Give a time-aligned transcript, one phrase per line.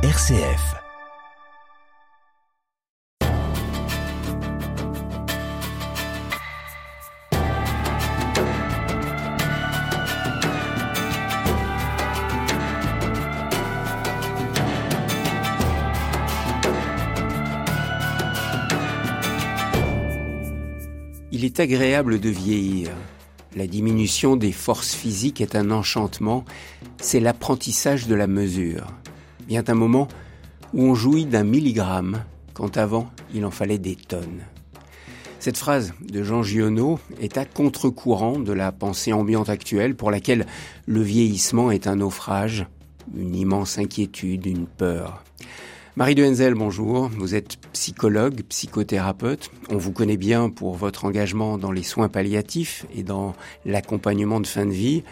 [0.00, 0.76] RCF.
[21.32, 22.90] Il est agréable de vieillir.
[23.56, 26.44] La diminution des forces physiques est un enchantement,
[27.00, 28.86] c'est l'apprentissage de la mesure.
[29.48, 30.08] Vient un moment
[30.74, 32.22] où on jouit d'un milligramme,
[32.52, 34.42] quand avant il en fallait des tonnes.
[35.40, 40.44] Cette phrase de Jean Giono est à contre-courant de la pensée ambiante actuelle pour laquelle
[40.86, 42.66] le vieillissement est un naufrage,
[43.16, 45.24] une immense inquiétude, une peur.
[45.96, 47.08] Marie de Henzel, bonjour.
[47.16, 49.50] Vous êtes psychologue, psychothérapeute.
[49.70, 54.46] On vous connaît bien pour votre engagement dans les soins palliatifs et dans l'accompagnement de
[54.46, 55.04] fin de vie.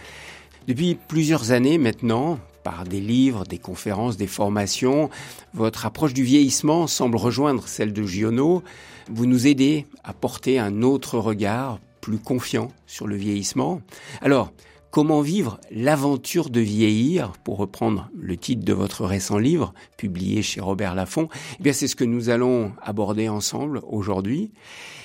[0.69, 5.09] Depuis plusieurs années maintenant, par des livres, des conférences, des formations,
[5.55, 8.65] votre approche du vieillissement semble rejoindre celle de Giono.
[9.09, 13.83] Vous nous aidez à porter un autre regard, plus confiant sur le vieillissement.
[14.21, 14.51] Alors,
[14.97, 20.63] Comment vivre l'aventure de vieillir, pour reprendre le titre de votre récent livre, publié chez
[20.63, 21.29] Robert Laffont,
[21.61, 24.53] eh bien c'est ce que nous allons aborder ensemble aujourd'hui.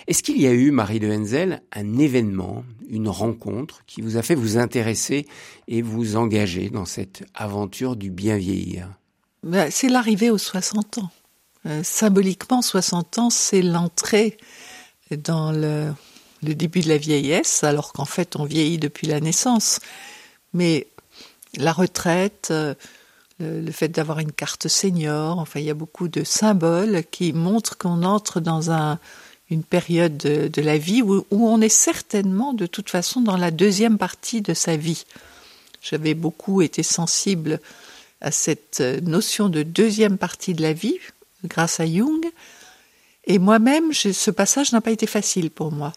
[0.07, 4.21] Est-ce qu'il y a eu, Marie de Henzel, un événement, une rencontre qui vous a
[4.21, 5.27] fait vous intéresser
[5.67, 8.87] et vous engager dans cette aventure du bien vieillir?
[9.43, 11.09] Ben, C'est l'arrivée aux 60 ans.
[11.65, 14.37] Euh, symboliquement, 60 ans, c'est l'entrée
[15.11, 15.91] dans le
[16.43, 19.79] le début de la vieillesse, alors qu'en fait on vieillit depuis la naissance.
[20.53, 20.87] Mais
[21.57, 22.73] la retraite, euh,
[23.39, 27.77] le, fait d'avoir une carte senior, enfin il y a beaucoup de symboles qui montrent
[27.77, 28.99] qu'on entre dans un,
[29.49, 33.51] une période de, la vie où, où, on est certainement de toute façon dans la
[33.51, 35.05] deuxième partie de sa vie.
[35.81, 37.59] J'avais beaucoup été sensible
[38.21, 40.99] à cette notion de deuxième partie de la vie
[41.43, 42.23] grâce à Jung.
[43.25, 45.93] Et moi-même, ce passage n'a pas été facile pour moi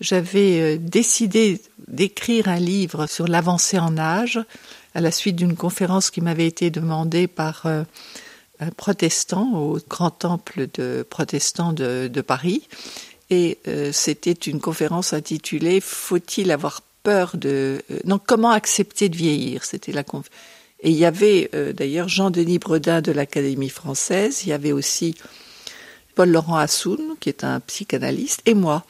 [0.00, 4.40] j'avais euh, décidé d'écrire un livre sur l'avancée en âge
[4.94, 7.84] à la suite d'une conférence qui m'avait été demandée par euh,
[8.58, 12.66] un protestant au grand temple de protestants de, Paris.
[13.28, 17.82] Et euh, c'était une conférence intitulée Faut-il avoir peur de...
[18.04, 19.64] non, comment accepter de vieillir?
[19.64, 20.04] C'était la
[20.80, 25.14] Et il y avait d'ailleurs Jean-Denis Bredin de l'Académie française, il y avait aussi
[26.14, 28.84] Paul-Laurent Assoun, qui est un psychanalyste, et moi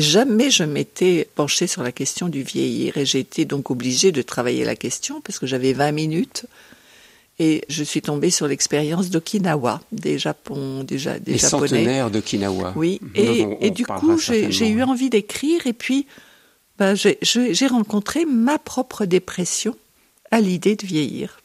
[0.00, 4.22] jamais je m'étais penchée sur la question du vieillir et j'ai été donc obligée de
[4.22, 6.46] travailler la question parce que j'avais 20 minutes
[7.38, 11.68] et je suis tombée sur l'expérience d'Okinawa, des Japon, déjà des Les Japonais.
[11.68, 12.72] centenaires d'Okinawa.
[12.76, 16.06] Oui, et, et du coup j'ai eu envie d'écrire et puis
[16.78, 19.76] ben, j'ai rencontré ma propre dépression
[20.30, 21.40] à l'idée de vieillir.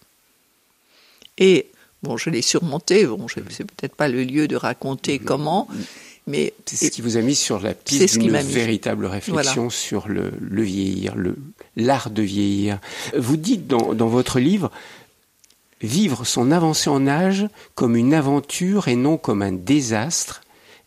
[1.38, 1.68] Et
[2.02, 3.06] bon, je l'ai surmontée.
[3.06, 5.24] Bon, c'est peut-être pas le lieu de raconter mm-hmm.
[5.24, 5.68] comment.
[6.30, 10.32] Mais c'est ce qui vous a mis sur la piste d'une véritable réflexion sur le,
[10.62, 11.16] vieillir,
[11.76, 12.80] l'art de vieillir.
[13.18, 14.72] Vous dites dans, dans votre livre
[15.82, 20.42] vivre son avancée en âge comme une aventure et non comme un désastre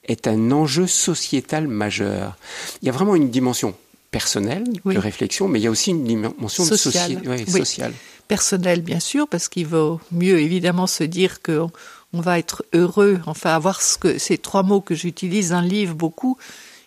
[0.04, 2.36] est un enjeu sociétal majeur.
[2.82, 3.74] Il y a vraiment une dimension
[4.10, 7.20] personnelle de réflexion, mais il y a aussi une dimension sociale.
[7.22, 7.94] De sociale.
[8.28, 11.66] Personnelle, bien sûr, parce qu'il vaut mieux évidemment se dire que
[12.12, 15.68] on va être heureux, enfin avoir ce que ces trois mots que j'utilise dans le
[15.68, 16.36] livre beaucoup,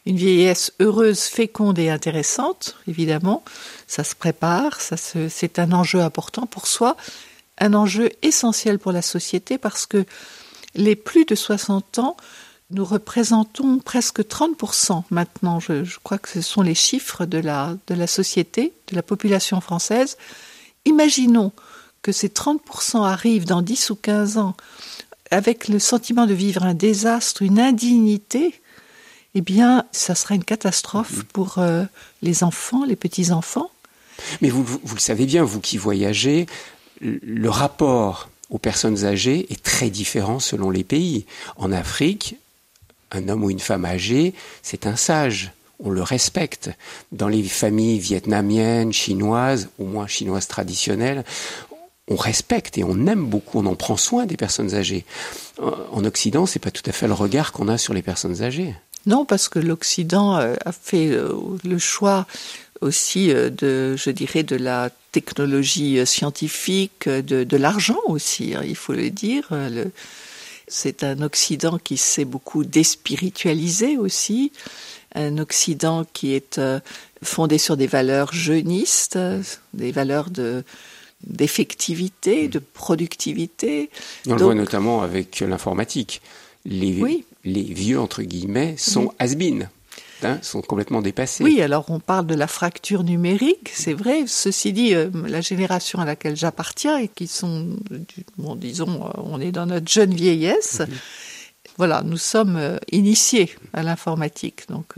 [0.05, 3.43] une vieillesse heureuse, féconde et intéressante, évidemment,
[3.87, 6.95] ça se prépare, ça c'est un enjeu important pour soi,
[7.57, 10.05] un enjeu essentiel pour la société parce que
[10.75, 12.17] les plus de 60 ans,
[12.71, 17.95] nous représentons presque 30% maintenant, je, crois que ce sont les chiffres de la, de
[17.95, 20.17] la société, de la population française.
[20.85, 21.51] Imaginons
[22.01, 24.55] que ces 30% arrivent dans 10 ou 15 ans
[25.35, 28.53] avec le sentiment de vivre un désastre, une indignité,
[29.33, 31.83] eh bien, ça sera une catastrophe pour euh,
[32.21, 33.69] les enfants, les petits-enfants.
[34.41, 36.45] Mais vous, vous, le savez bien, vous qui voyagez,
[37.01, 41.25] le rapport aux personnes âgées est très différent selon les pays.
[41.57, 42.37] En Afrique,
[43.11, 44.33] un homme ou une femme âgée,
[44.63, 45.51] c'est un sage.
[45.83, 46.69] On le respecte.
[47.11, 51.25] Dans les familles vietnamiennes, chinoises, au moins chinoises traditionnelles,
[52.07, 55.05] on respecte et on aime beaucoup, on en prend soin des personnes âgées.
[55.91, 58.75] En Occident, c'est pas tout à fait le regard qu'on a sur les personnes âgées.
[59.05, 61.31] Non, parce que l'Occident euh, a fait euh,
[61.63, 62.25] le choix
[62.81, 68.93] aussi euh, de, je dirais, de la technologie scientifique, de, l'argent aussi, hein, il faut
[68.93, 69.49] le dire.
[70.67, 74.51] c'est un Occident qui s'est beaucoup déspiritualisé aussi,
[75.13, 76.59] un Occident qui est
[77.23, 79.17] fondé sur des valeurs jeunistes,
[79.73, 80.65] des valeurs de
[81.25, 83.89] d'effectivité, de productivité.
[84.27, 86.21] on le voit notamment avec l'informatique.
[86.65, 89.69] Les, les vieux, entre guillemets, sont has-been.
[90.23, 91.43] Hein, sont complètement dépassés.
[91.43, 94.23] Oui, alors on parle de la fracture numérique, c'est vrai.
[94.27, 97.75] Ceci dit, euh, la génération à laquelle j'appartiens et qui sont,
[98.37, 100.79] bon, disons, euh, on est dans notre jeune vieillesse.
[100.79, 100.95] Mhm.
[101.77, 104.95] Voilà, nous sommes euh, initiés à l'informatique, donc.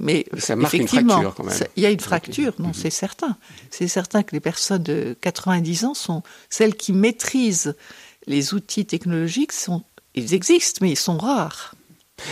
[0.00, 1.58] Mais ça marque une fracture quand même.
[1.76, 3.36] Il y a une fracture, non, c'est certain.
[3.70, 7.74] C'est certain que les personnes de 90 ans sont celles qui maîtrisent
[8.26, 9.52] les outils technologiques.
[9.52, 9.82] Sont,
[10.14, 11.74] ils existent, mais ils sont rares.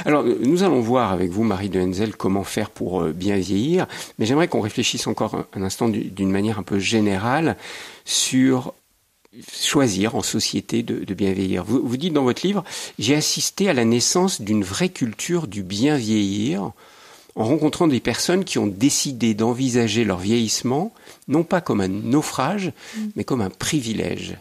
[0.04, 3.86] Alors, nous allons voir avec vous, Marie de Henzel, comment faire pour euh, bien vieillir,
[4.18, 7.56] mais j'aimerais qu'on réfléchisse encore un instant d'une manière un peu générale
[8.04, 8.74] sur
[9.52, 11.64] choisir en société de, bien vieillir.
[11.64, 12.64] Vous, vous dites dans votre livre,
[12.98, 16.72] j'ai assisté à la naissance d'une vraie culture du bien vieillir
[17.36, 20.92] en rencontrant des personnes qui ont décidé d'envisager leur vieillissement
[21.28, 23.00] non pas comme un naufrage, mm.
[23.16, 24.36] mais comme un privilège.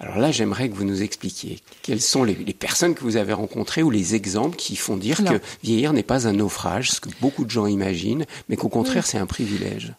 [0.00, 3.82] Alors là, j'aimerais que vous nous expliquiez quelles sont les, personnes que vous avez rencontrées
[3.82, 7.44] ou les exemples qui font dire que vieillir n'est pas un naufrage, ce que beaucoup
[7.44, 9.92] de gens imaginent, mais qu'au contraire, c'est un privilège.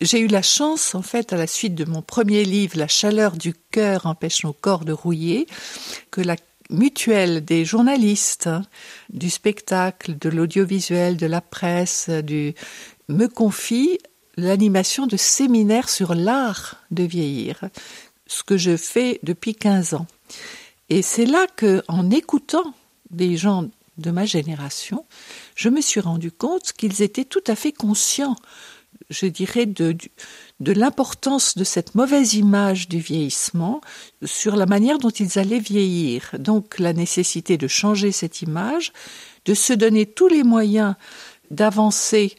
[0.00, 3.32] J'ai eu la chance, en fait, à la suite de mon premier livre, La chaleur
[3.32, 5.46] du cœur empêche nos corps de rouiller,
[6.10, 6.36] que la
[6.70, 8.48] mutuelle des journalistes,
[9.10, 12.54] du spectacle, de l'audiovisuel, de la presse, du,
[13.08, 13.98] me confie
[14.36, 17.60] l'animation de séminaires sur l'art de vieillir,
[18.26, 20.06] ce que je fais depuis 15 ans.
[20.88, 22.74] Et c'est là que, en écoutant
[23.10, 23.68] des gens
[23.98, 25.04] de ma génération,
[25.54, 28.36] je me suis rendu compte qu'ils étaient tout à fait conscients,
[29.10, 29.96] je dirais, de,
[30.60, 33.80] de l'importance de cette mauvaise image du vieillissement
[34.24, 36.30] sur la manière dont ils allaient vieillir.
[36.38, 38.92] Donc la nécessité de changer cette image,
[39.46, 40.94] de se donner tous les moyens
[41.50, 42.36] d'avancer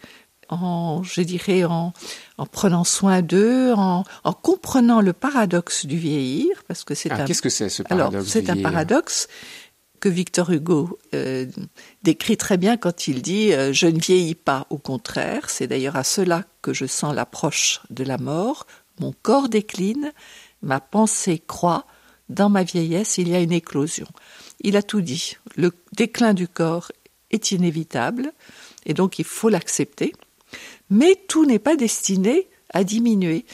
[0.50, 1.94] en, je dirais, en,
[2.38, 7.22] en prenant soin d'eux, en, en, comprenant le paradoxe du vieillir, parce que c'est ah,
[7.22, 7.26] un.
[7.26, 9.30] Qu'est-ce que c'est ce paradoxe Alors, c'est un paradoxe
[10.02, 11.46] que Victor Hugo euh,
[12.04, 15.96] décrit très bien quand il dit euh, Je ne vieillis pas, au contraire, c'est d'ailleurs
[15.96, 18.66] à cela que je sens l'approche de la mort,
[19.00, 20.12] mon corps décline,
[20.62, 21.86] ma pensée croît,
[22.28, 24.08] dans ma vieillesse il y a une éclosion.
[24.62, 26.92] Il a tout dit, le déclin du corps
[27.30, 28.34] est inévitable,
[28.86, 30.14] et donc il faut l'accepter,
[30.90, 33.46] mais tout n'est pas destiné à diminuer.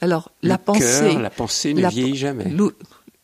[0.00, 2.44] Alors la pensée, la pensée ne vieillit jamais.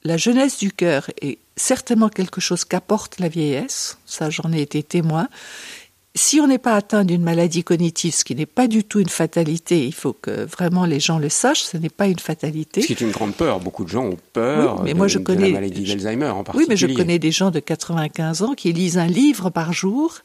[0.07, 4.83] La jeunesse du cœur est certainement quelque chose qu'apporte la vieillesse, ça j'en ai été
[4.83, 5.29] témoin.
[6.17, 9.09] Si on n'est pas atteint d'une maladie cognitive, ce qui n'est pas du tout une
[9.09, 12.83] fatalité, il faut que vraiment les gens le sachent, ce n'est pas une fatalité.
[12.83, 13.59] Ce qui est une grande peur.
[13.59, 16.67] Beaucoup de gens ont peur mais de, moi je connais, la maladie d'Alzheimer en particulier.
[16.67, 20.19] Oui, mais je connais des gens de 95 ans qui lisent un livre par jour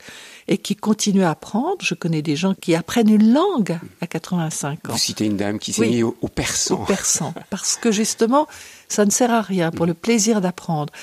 [0.47, 1.77] et qui continuent à apprendre.
[1.81, 4.91] Je connais des gens qui apprennent une langue à 85 ans.
[4.91, 6.83] Vous citez une dame qui s'est mise au, au persan.
[6.83, 7.33] Au persan.
[7.49, 8.47] Parce que justement,
[8.89, 10.93] ça ne sert à rien pour le plaisir d'apprendre.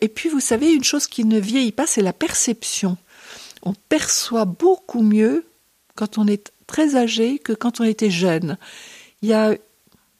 [0.00, 2.96] Et puis, vous savez, une chose qui ne vieillit pas, c'est la perception.
[3.64, 5.44] On perçoit beaucoup mieux
[5.96, 8.56] quand on est très âgé que quand on était jeune.
[9.22, 9.54] Il y a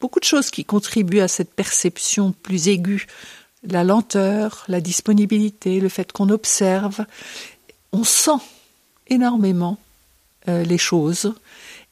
[0.00, 3.06] beaucoup de choses qui contribuent à cette perception plus aiguë.
[3.62, 7.06] La lenteur, la disponibilité, le fait qu'on observe.
[7.92, 8.42] On sent
[9.08, 9.78] énormément
[10.48, 11.34] euh, les choses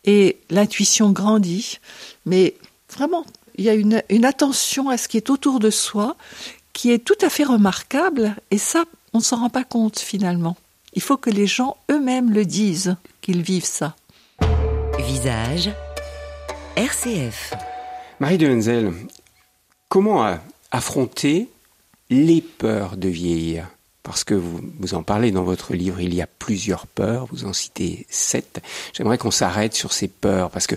[0.04, 1.78] et l'intuition grandit.
[2.26, 2.54] Mais
[2.90, 3.24] vraiment,
[3.56, 6.16] il y a une, attention à ce qui est autour de soi
[6.72, 10.56] qui est tout à fait remarquable et ça, on ne s'en rend pas compte finalement.
[10.94, 13.96] Il faut que les gens eux-mêmes le disent, qu'ils vivent ça.
[14.98, 15.70] Visage
[16.76, 17.54] RCF.
[18.20, 18.92] Marie de Henzel,
[19.88, 20.36] comment
[20.70, 21.48] affronter
[22.10, 23.68] les peurs de vieillir?
[24.02, 27.46] Parce que vous, vous en parlez dans votre livre, il y a plusieurs peurs, vous
[27.46, 28.60] en citez sept.
[28.92, 30.74] J'aimerais qu'on s'arrête sur ces peurs, parce que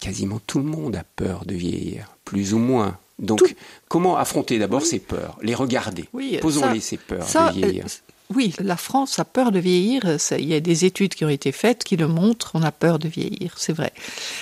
[0.00, 2.98] quasiment tout le monde a peur de vieillir, plus ou moins.
[3.18, 3.54] Donc,
[3.88, 6.08] comment affronter d'abord ces peurs Les regarder?
[6.40, 7.86] Posons-les ces peurs de vieillir.
[8.34, 10.02] Oui, la France a peur de vieillir.
[10.38, 12.52] il y a des études qui ont été faites qui le montrent.
[12.54, 13.92] On a peur de vieillir, c'est vrai.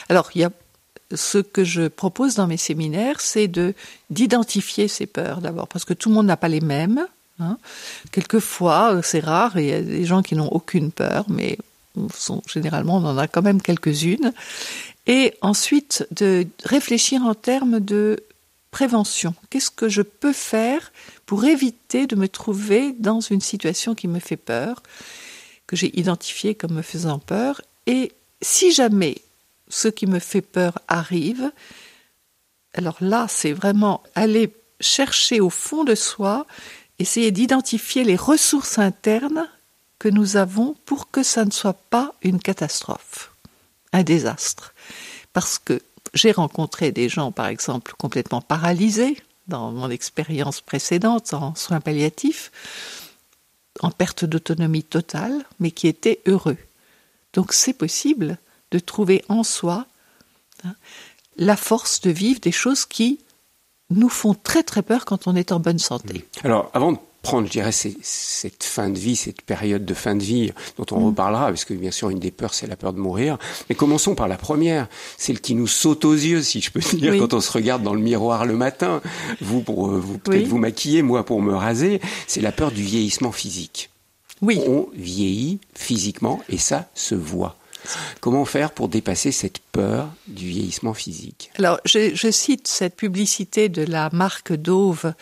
[0.09, 0.51] Alors, y a
[1.15, 3.75] ce que je propose dans mes séminaires, c'est de
[4.11, 7.07] d'identifier ces peurs d'abord, parce que tout le monde n'a pas les mêmes.
[7.41, 7.59] Hein.
[8.13, 11.59] Quelquefois, euh, c'est rare, il y a des gens qui n'ont aucune peur, mais
[12.47, 14.33] généralement, on en a quand même quelques-unes
[15.07, 18.23] et ensuite de réfléchir en termes de
[18.71, 19.35] prévention.
[19.51, 20.93] Qu'est-ce que je peux faire
[21.27, 24.83] pour éviter de me trouver dans une situation qui me fait peur,
[25.67, 29.23] que j'ai identifiée comme me faisant peur, et si jamais
[29.69, 31.53] ce qui me fait peur arrive,
[32.75, 36.47] alors là, c'est vraiment aller chercher au fond de soi,
[36.99, 39.49] essayer d'identifier les ressources internes
[39.99, 43.33] que nous avons pour que ça ne soit pas une catastrophe,
[43.93, 44.75] un désastre.
[45.33, 45.81] Parce que
[46.15, 49.17] j'ai rencontré des gens, par exemple, complètement paralysés
[49.49, 52.53] dans mon expérience précédente en soins palliatifs,
[53.81, 56.59] en perte d'autonomie totale, mais qui étaient heureux.
[57.33, 58.39] Donc c'est possible
[58.71, 59.87] de trouver en soi
[60.65, 60.75] hein,
[61.37, 63.21] la force de vivre des choses qui
[63.91, 66.25] nous font très très peur quand on est en bonne santé.
[66.45, 70.23] Alors avant de prendre, je dirais, cette fin de vie, cette période de fin de
[70.23, 71.07] vie dont on mm.
[71.07, 73.39] reparlera, parce que bien sûr, une des peurs, c'est la peur de mourir.
[73.69, 77.17] Mais commençons par la première, celle qui nous saute aux yeux, si je peux dire,
[77.19, 79.01] quand on se regarde dans le miroir le matin.
[79.41, 82.01] Vous, pour euh, vous, peut-être vous maquiller, moi, pour me raser.
[82.27, 83.91] C'est la peur du vieillissement physique.
[84.43, 84.61] Oui.
[84.67, 87.57] On vieillit physiquement et ça se voit.
[88.21, 91.51] Comment faire pour dépasser cette peur du vieillissement physique?
[91.59, 95.15] Alors, je, cite cette publicité de la marque Dove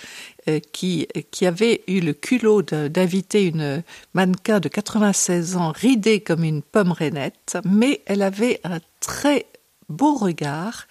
[0.49, 3.83] euh, qui, qui avait eu le culot d'inviter une
[4.15, 9.47] mannequin de 96 ans ridée comme une pomme rainette, mais elle avait un très
[9.88, 10.87] beau regard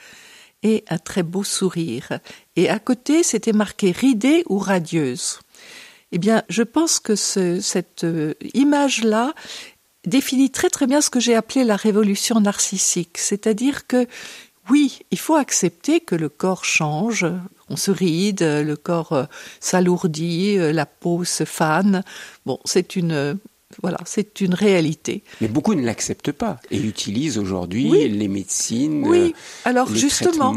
[0.64, 2.20] et un très beau sourire.
[2.56, 5.40] Et à côté, c'était marqué ridée ou radieuse.
[6.12, 9.34] Eh bien, je pense que ce, cette euh, image-là
[10.08, 14.08] définit très très bien ce que j'ai appelé la révolution narcissique, c'est-à-dire que
[14.70, 17.26] oui, il faut accepter que le corps change,
[17.70, 19.24] on se ride, le corps euh,
[19.60, 22.04] s'alourdit, euh, la peau se fane.
[22.46, 23.40] Bon, c'est une
[23.84, 25.24] voilà, c'est une réalité.
[25.42, 29.06] Mais beaucoup ne l'acceptent pas et utilisent aujourd'hui les médecines.
[29.06, 29.36] Oui,
[29.66, 30.56] alors justement.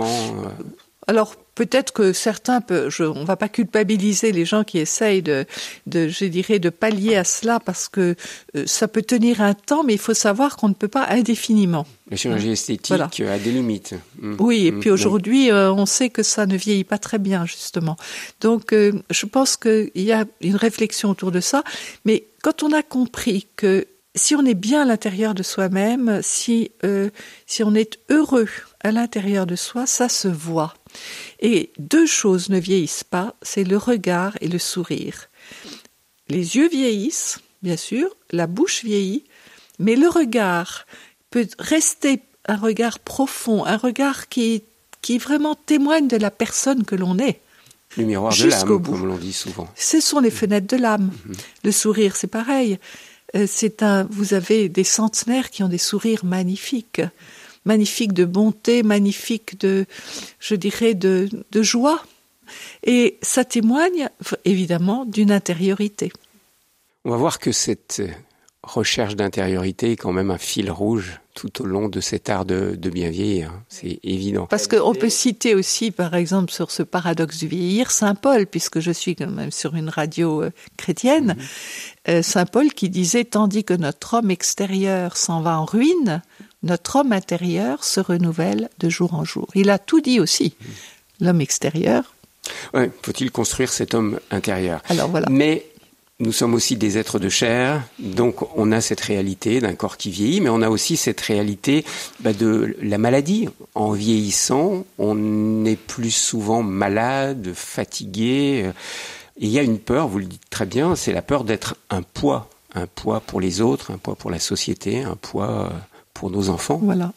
[1.11, 5.45] Alors peut-être que certains, je, on va pas culpabiliser les gens qui essayent de,
[5.89, 8.15] de, je dirais, de pallier à cela parce que
[8.55, 11.85] euh, ça peut tenir un temps, mais il faut savoir qu'on ne peut pas indéfiniment.
[12.13, 12.53] La chirurgie hein?
[12.53, 13.95] esthétique a des limites.
[14.21, 14.37] Mmh.
[14.39, 14.79] Oui, et mmh.
[14.79, 17.97] puis aujourd'hui, euh, on sait que ça ne vieillit pas très bien, justement.
[18.41, 21.65] Donc, euh, je pense qu'il y a une réflexion autour de ça.
[22.05, 26.71] Mais quand on a compris que si on est bien à l'intérieur de soi-même, si,
[27.47, 28.49] si on est heureux
[28.83, 30.75] à l'intérieur de soi, ça se voit.
[31.41, 35.29] Et deux choses ne vieillissent pas, c'est le regard et le sourire.
[36.29, 39.25] Les yeux vieillissent, bien sûr, la bouche vieillit,
[39.79, 40.87] mais le regard
[41.31, 44.63] peut rester un regard profond, un regard qui,
[45.03, 47.41] qui vraiment témoigne de la personne que l'on est.
[47.97, 49.69] Le miroir de l'âme, comme l'on dit souvent.
[49.75, 51.11] Ce sont les fenêtres de l'âme.
[51.27, 51.35] Mhm.
[51.65, 52.79] Le sourire, c'est pareil.
[53.35, 57.03] Euh, c'est un, vous avez des centenaires qui ont des sourires magnifiques
[57.65, 59.87] magnifique de bonté, magnifique de,
[60.39, 62.03] je dirais, de, de joie.
[62.85, 64.09] Et ça témoigne
[64.45, 66.13] évidemment d'une intériorité.
[67.05, 68.03] On va voir que cette
[68.63, 72.75] recherche d'intériorité est quand même un fil rouge tout au long de cet art de,
[72.77, 73.63] de bien vieillir, hein.
[73.69, 74.47] c'est évident.
[74.47, 78.81] Parce qu'on peut citer aussi, par exemple, sur ce paradoxe du vieillir, Saint Paul, puisque
[78.81, 82.15] je suis quand même sur une radio euh, chrétienne, mhm.
[82.15, 86.21] euh, Saint Paul qui disait, tandis que notre homme extérieur s'en va en ruine,
[86.63, 89.49] notre homme intérieur se renouvelle de jour en jour.
[89.55, 90.55] Il a tout dit aussi.
[91.21, 92.15] L'homme extérieur.
[92.75, 94.83] Ouais, faut-il construire cet homme intérieur?
[94.89, 95.27] Alors voilà.
[95.31, 95.67] Mais
[96.19, 100.11] nous sommes aussi des êtres de chair, donc on a cette réalité d'un corps qui
[100.11, 101.85] vieillit, mais on a aussi cette réalité
[102.21, 103.49] bah, de la maladie.
[103.75, 108.71] En vieillissant, on est plus souvent malade, fatigué.
[109.39, 111.77] Et il y a une peur, vous le dites très bien, c'est la peur d'être
[111.89, 115.73] un poids, un poids pour les autres, un poids pour la société, un poids
[116.21, 116.79] pour nos enfants.
[116.83, 117.15] Voilà.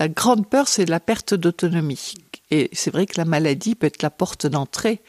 [0.00, 2.14] La grande peur, c'est la perte d'autonomie.
[2.50, 5.00] Et c'est vrai que la maladie peut être la porte d'entrée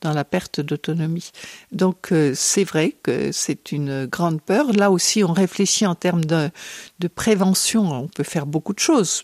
[0.00, 1.30] dans la perte d'autonomie.
[1.70, 4.72] Donc euh, c'est vrai que c'est une grande peur.
[4.72, 6.50] Là aussi, on réfléchit en termes de,
[6.98, 7.84] de, prévention.
[7.92, 9.22] On peut faire beaucoup de choses.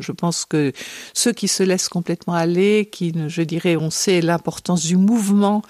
[0.00, 0.72] Je pense que
[1.14, 5.62] ceux qui se laissent complètement aller, qui, je dirais, on sait l'importance du mouvement,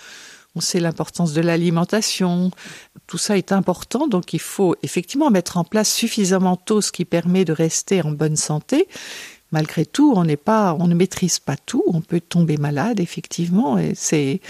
[0.58, 2.50] on sait l'importance de l'alimentation.
[3.06, 7.04] Tout ça est important, donc il faut effectivement mettre en place suffisamment tôt ce qui
[7.04, 8.88] permet de rester en bonne santé.
[9.52, 11.84] Malgré tout, on n'est pas, on ne maîtrise pas tout.
[11.86, 14.40] On peut tomber malade, effectivement, et c'est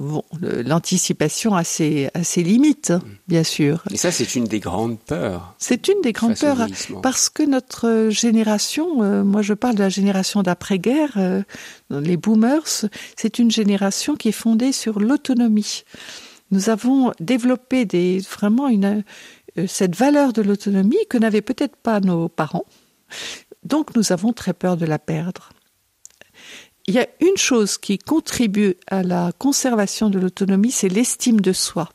[0.00, 3.00] bon, l'anticipation a ses, a ses limites, mm.
[3.28, 3.82] bien sûr.
[3.90, 5.54] Et ça, c'est une des grandes peurs.
[5.58, 6.66] C'est une des grandes peurs
[7.02, 11.42] parce que notre génération, euh, moi je parle de la génération d'après-guerre, euh,
[11.90, 15.84] les boomers, c'est une génération qui est fondée sur l'autonomie.
[16.50, 19.04] Nous avons développé des, vraiment une,
[19.58, 22.66] euh, cette valeur de l'autonomie que n'avaient peut-être pas nos parents.
[23.64, 25.50] Donc nous avons très peur de la perdre
[26.86, 31.52] il y a une chose qui contribue à la conservation de l'autonomie, c'est l'estime de
[31.52, 31.88] soi.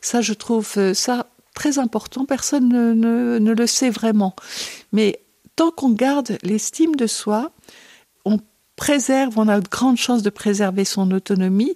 [0.00, 2.24] Ça, je trouve euh, ça très important.
[2.24, 4.34] Personne ne, le sait vraiment.
[4.92, 5.20] Mais
[5.56, 7.52] tant qu'on garde l'estime de soi,
[8.24, 8.38] on
[8.76, 11.74] préserve, on a de grandes chances de préserver son autonomie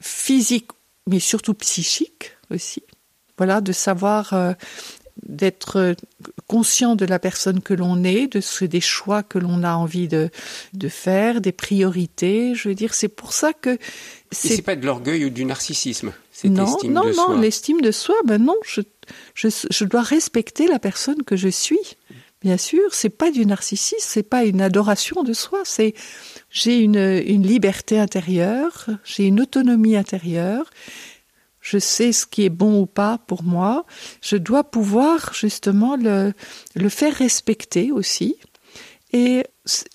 [0.00, 0.70] physique,
[1.06, 2.82] mais surtout psychique aussi.
[3.38, 4.52] Voilà, de savoir euh,
[5.26, 5.94] d'être
[6.46, 10.08] conscient de la personne que l'on est, de ce des choix que l'on a envie
[10.08, 10.30] de,
[10.72, 12.54] de faire, des priorités.
[12.54, 13.78] Je veux dire, c'est pour ça que
[14.30, 16.12] c'est pas de l'orgueil ou du narcissisme.
[16.44, 18.80] non, non, non, l'estime de soi, ben non, je,
[19.34, 21.96] je, je dois respecter la personne que je suis.
[22.42, 25.94] Bien sûr, c'est pas du narcissisme, c'est pas une adoration de soi, c'est
[26.50, 30.68] j'ai une, une liberté intérieure, j'ai une autonomie intérieure,
[31.62, 33.86] je sais ce qui est bon ou pas pour moi,
[34.20, 36.34] je dois pouvoir justement le,
[36.74, 38.36] le faire respecter aussi.
[39.12, 39.44] Et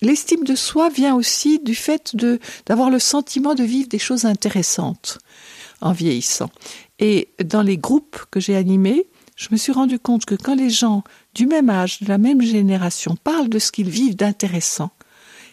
[0.00, 4.24] l'estime de soi vient aussi du fait de d'avoir le sentiment de vivre des choses
[4.24, 5.18] intéressantes
[5.80, 6.50] en vieillissant.
[6.98, 9.06] Et dans les groupes que j'ai animés,
[9.36, 12.42] je me suis rendu compte que quand les gens du même âge, de la même
[12.42, 14.90] génération, parlent de ce qu'ils vivent d'intéressant,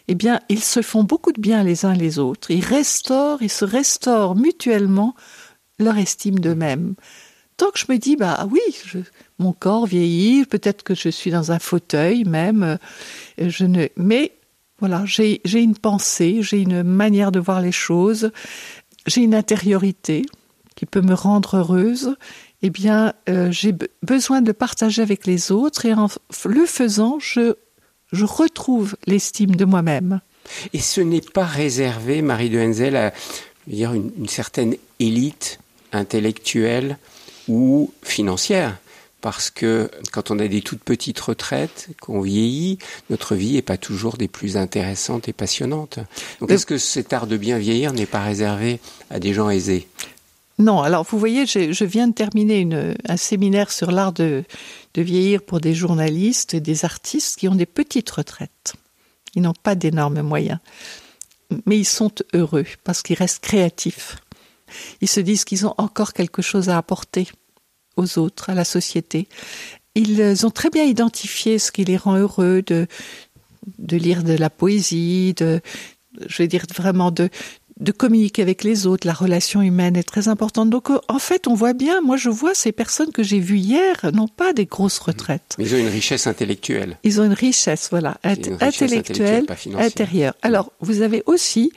[0.08, 2.50] eh bien, ils se font beaucoup de bien les uns les autres.
[2.50, 5.14] Ils restaurent, ils se restaurent mutuellement
[5.78, 6.94] leur estime d'eux-mêmes.
[7.56, 8.60] Tant que je me dis, bah oui,
[9.38, 12.78] mon corps vieillit, peut-être que je suis dans un fauteuil même,
[13.40, 14.32] euh, je mais
[14.78, 18.30] voilà, j'ai une pensée, j'ai une manière de voir les choses,
[19.06, 20.26] j'ai une intériorité
[20.74, 22.14] qui peut me rendre heureuse
[22.62, 26.08] eh bien, euh, j'ai besoin de partager avec les autres et en
[26.46, 27.54] le faisant, je,
[28.12, 30.20] je retrouve l'estime de moi-même.
[30.72, 33.12] Et ce n'est pas réservé, Marie de Henzel, à
[33.66, 35.58] dire, une certaine élite
[35.92, 36.98] intellectuelle
[37.48, 38.76] ou financière
[39.26, 42.78] parce que quand on a des toutes petites retraites, qu'on vieillit,
[43.10, 45.98] notre vie n'est pas toujours des plus intéressantes et passionnantes.
[46.40, 48.78] Donc est-ce que cet art de bien vieillir n'est pas réservé
[49.10, 49.88] à des gens aisés?
[50.58, 54.44] Non, alors vous voyez, je, viens de terminer une, un séminaire sur l'art de,
[54.94, 58.74] de vieillir pour des journalistes et des artistes qui ont des petites retraites.
[59.34, 60.60] Ils n'ont pas d'énormes moyens,
[61.66, 64.16] mais ils sont heureux parce qu'ils restent créatifs.
[65.00, 67.28] Ils se disent qu'ils ont encore quelque chose à apporter
[67.96, 69.28] aux autres, à la société.
[69.94, 72.86] Ils ont très bien identifié ce qui les rend heureux de,
[73.78, 75.60] de lire de la poésie, de,
[76.26, 77.30] je dire vraiment de,
[77.78, 80.70] de communiquer avec les autres, la relation humaine est très importante.
[80.70, 83.58] Donc euh, en fait, on voit bien, moi je vois ces personnes que j'ai vues
[83.58, 85.54] hier n'ont pas des grosses retraites.
[85.58, 86.98] Mais ils ont une richesse intellectuelle.
[87.02, 89.46] Ils ont une richesse, voilà, intellectuelle,
[89.78, 90.34] intérieure.
[90.42, 91.72] Alors, vous avez aussi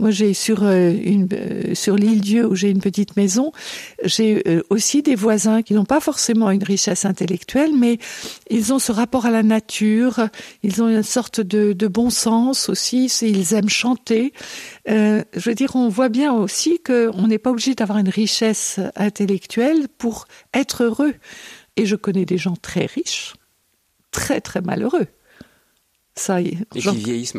[0.00, 0.92] moi, j'ai sur euh,
[1.32, 3.52] euh, sur l'île Dieu où j'ai une petite maison,
[4.02, 7.98] j'ai euh, aussi des voisins qui n'ont pas forcément une richesse intellectuelle, mais
[8.50, 10.28] ils ont ce rapport à la nature,
[10.64, 14.32] ils ont une sorte de, de bon sens aussi, ils aiment chanter.
[14.86, 19.86] je veux dire, on voit bien aussi qu'on n'est pas obligé d'avoir une richesse intellectuelle
[19.96, 21.14] pour être heureux.
[21.76, 23.34] Et je connais des gens très riches,
[24.10, 25.06] très très malheureux.
[26.16, 26.38] Ça,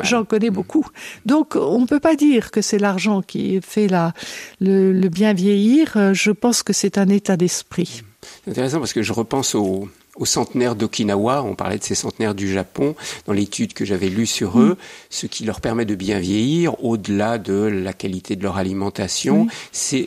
[0.02, 0.54] j'en connais mm.
[0.54, 0.86] beaucoup.
[1.24, 4.12] Donc, on ne peut pas dire que c'est l'argent qui fait la,
[4.60, 6.14] le, bien vieillir.
[6.14, 8.02] Je pense que c'est un état d'esprit.
[8.44, 9.88] C'est intéressant parce que je repense aux,
[10.24, 12.94] centenaires d'Okinawa, on parlait de ces centenaires du Japon,
[13.26, 14.78] dans l'étude que j'avais lue sur eux,
[15.10, 20.06] ce qui leur permet de bien vieillir, au-delà de la qualité de leur alimentation, c'est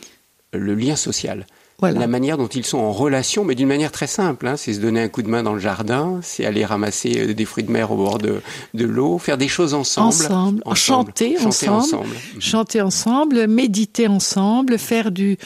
[0.52, 1.46] le lien social
[1.82, 4.46] la manière dont ils sont en relation, mais d'une manière très simple.
[4.46, 4.56] Hein.
[4.56, 7.44] c'est se donner un coup de main dans le jardin, c'est aller ramasser euh, des
[7.44, 8.40] fruits de mer au bord de,
[8.74, 10.08] de l'eau, faire des choses ensemble.
[10.08, 12.06] Ensemble, chanter, ensemble,
[12.38, 15.38] chanter ensemble, méditer ensemble, faire du,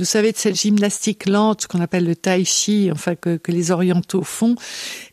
[0.00, 3.70] vous savez, de cette gymnastique lente qu'on appelle le tai chi, enfin que, que, les
[3.70, 4.56] orientaux font,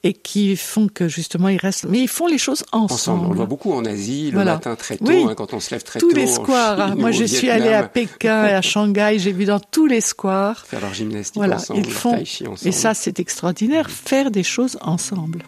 [0.04, 1.86] et qui font que justement ils restent.
[1.88, 2.93] Mais ils font les choses ensemble.
[2.93, 3.26] ensemble.
[3.26, 5.84] On le voit beaucoup en Asie, le matin très tôt, hein, quand on se lève
[5.84, 6.13] très tous tôt.
[6.13, 6.95] Tous les squares.
[6.95, 10.65] Moi, je suis allée à Pékin et à Shanghai, j'ai vu dans tous les squares.
[10.65, 12.67] Faire leur gymnastique voilà, ensemble, ils font, tai chi ensemble.
[12.67, 15.43] Et ça, c'est extraordinaire, faire des choses ensemble.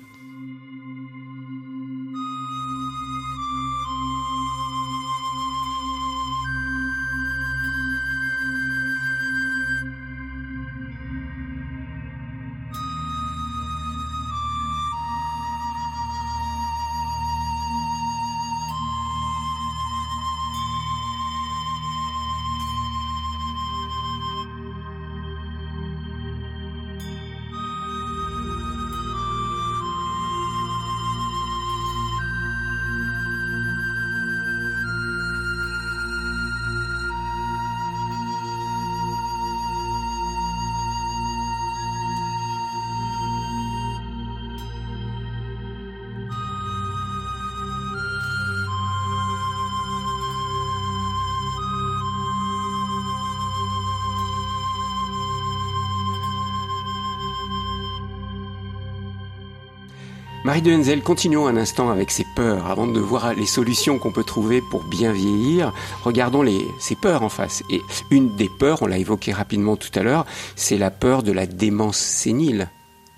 [60.59, 64.25] Marie de continuons un instant avec ces peurs avant de voir les solutions qu'on peut
[64.25, 65.71] trouver pour bien vieillir.
[66.03, 66.43] Regardons
[66.79, 67.63] ces peurs en face.
[67.69, 70.25] Et une des peurs, on l'a évoqué rapidement tout à l'heure,
[70.57, 72.69] c'est la peur de la démence sénile.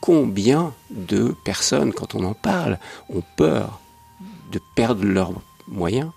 [0.01, 2.77] combien de personnes, quand on en parle,
[3.09, 3.79] ont peur
[4.51, 5.33] de perdre leurs
[5.67, 6.11] moyens,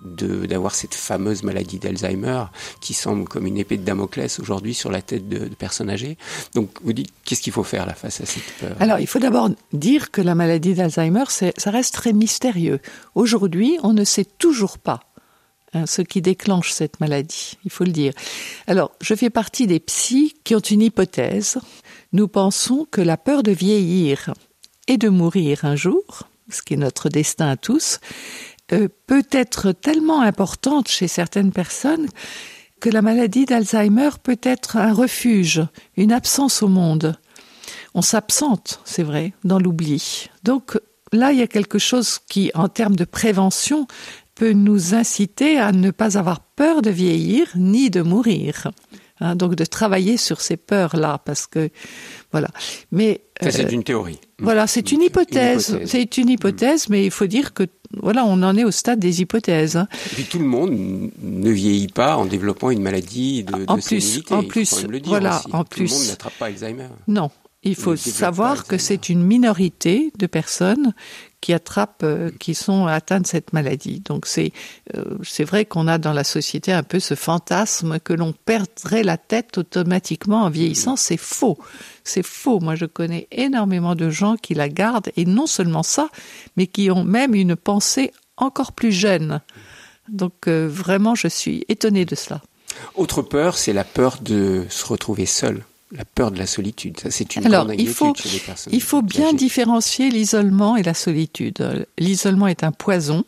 [0.00, 2.44] d'avoir cette fameuse maladie d'Alzheimer
[2.80, 6.18] qui semble comme une épée de Damoclès aujourd'hui sur la tête de, personnes âgées.
[6.54, 8.76] Donc vous dites, qu'est-ce qu'il faut faire là face à cette peur?
[8.80, 12.80] Alors il faut d'abord dire que la maladie d'Alzheimer, ça reste très mystérieux.
[13.14, 15.00] Aujourd'hui, on ne sait toujours pas
[15.72, 18.12] hein, ce qui déclenche cette maladie, il faut le dire.
[18.66, 21.58] Alors, je fais partie des psys qui ont une hypothèse.
[22.12, 24.34] Nous pensons que la peur de vieillir
[24.88, 28.00] et de mourir un jour, ce qui est notre destin à tous,
[29.06, 32.08] peut être tellement importante chez certaines personnes
[32.80, 35.62] que la maladie d'Alzheimer peut être un refuge,
[35.96, 37.16] une absence au monde.
[37.94, 40.28] On s'absente, c'est vrai, dans l'oubli.
[40.42, 40.78] Donc
[41.12, 43.86] là, il y a quelque chose qui, en termes de prévention,
[44.34, 48.70] peut nous inciter à ne pas avoir peur de vieillir ni de mourir.
[49.22, 51.70] Hein, donc de travailler sur ces peurs-là, parce que
[52.32, 52.48] voilà.
[52.90, 54.18] Mais c'est euh, une théorie.
[54.40, 55.78] Voilà, c'est une hypothèse.
[55.84, 57.62] C'est une hypothèse, mais il faut dire que
[57.96, 59.76] voilà, on en est au stade des hypothèses.
[59.76, 59.86] Hein.
[60.06, 60.72] Et puis tout le monde
[61.22, 65.86] ne vieillit pas en développant une maladie de, en plus, En plus, voilà, en plus.
[65.86, 66.88] Tout le monde n'attrape pas Alzheimer.
[67.06, 67.30] Non,
[67.62, 70.94] il faut savoir que c'est une minorité de personnes
[71.42, 74.00] qui attrapent, euh, qui sont atteintes de cette maladie.
[74.00, 74.52] Donc c'est
[74.96, 79.02] euh, c'est vrai qu'on a dans la société un peu ce fantasme que l'on perdrait
[79.02, 80.96] la tête automatiquement en vieillissant.
[80.96, 81.58] C'est faux.
[82.04, 82.60] C'est faux.
[82.60, 86.08] Moi, je connais énormément de gens qui la gardent et non seulement ça,
[86.56, 89.40] mais qui ont même une pensée encore plus jeune.
[90.08, 92.40] Donc euh, vraiment, je suis étonnée de cela.
[92.94, 96.98] Autre peur, c'est la peur de se retrouver seul la peur de la solitude.
[96.98, 98.72] Ça, c'est une Alors, il faut, chez les personnes.
[98.72, 101.86] Il faut bien différencier l'isolement et la solitude.
[101.98, 103.24] L'isolement est un poison.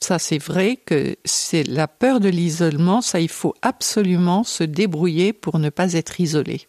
[0.00, 3.00] Ça, c'est vrai que c'est la peur de l'isolement.
[3.00, 6.66] Ça, il faut absolument se débrouiller pour ne pas être isolé.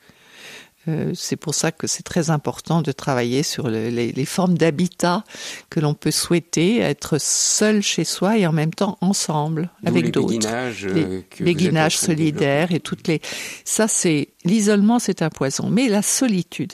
[0.87, 5.23] Euh, c'est pour ça que c'est très important de travailler sur les, formes d'habitat
[5.69, 10.31] que l'on peut souhaiter, être seul chez soi et en même temps ensemble avec d'autres.
[10.31, 13.21] Les béguinages euh, solidaires et toutes les.
[13.63, 15.69] Ça, c'est l'isolement, c'est un poison.
[15.69, 16.73] Mais la solitude,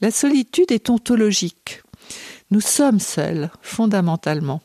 [0.00, 1.82] la solitude est ontologique.
[2.50, 4.60] Nous sommes seuls, fondamentalement,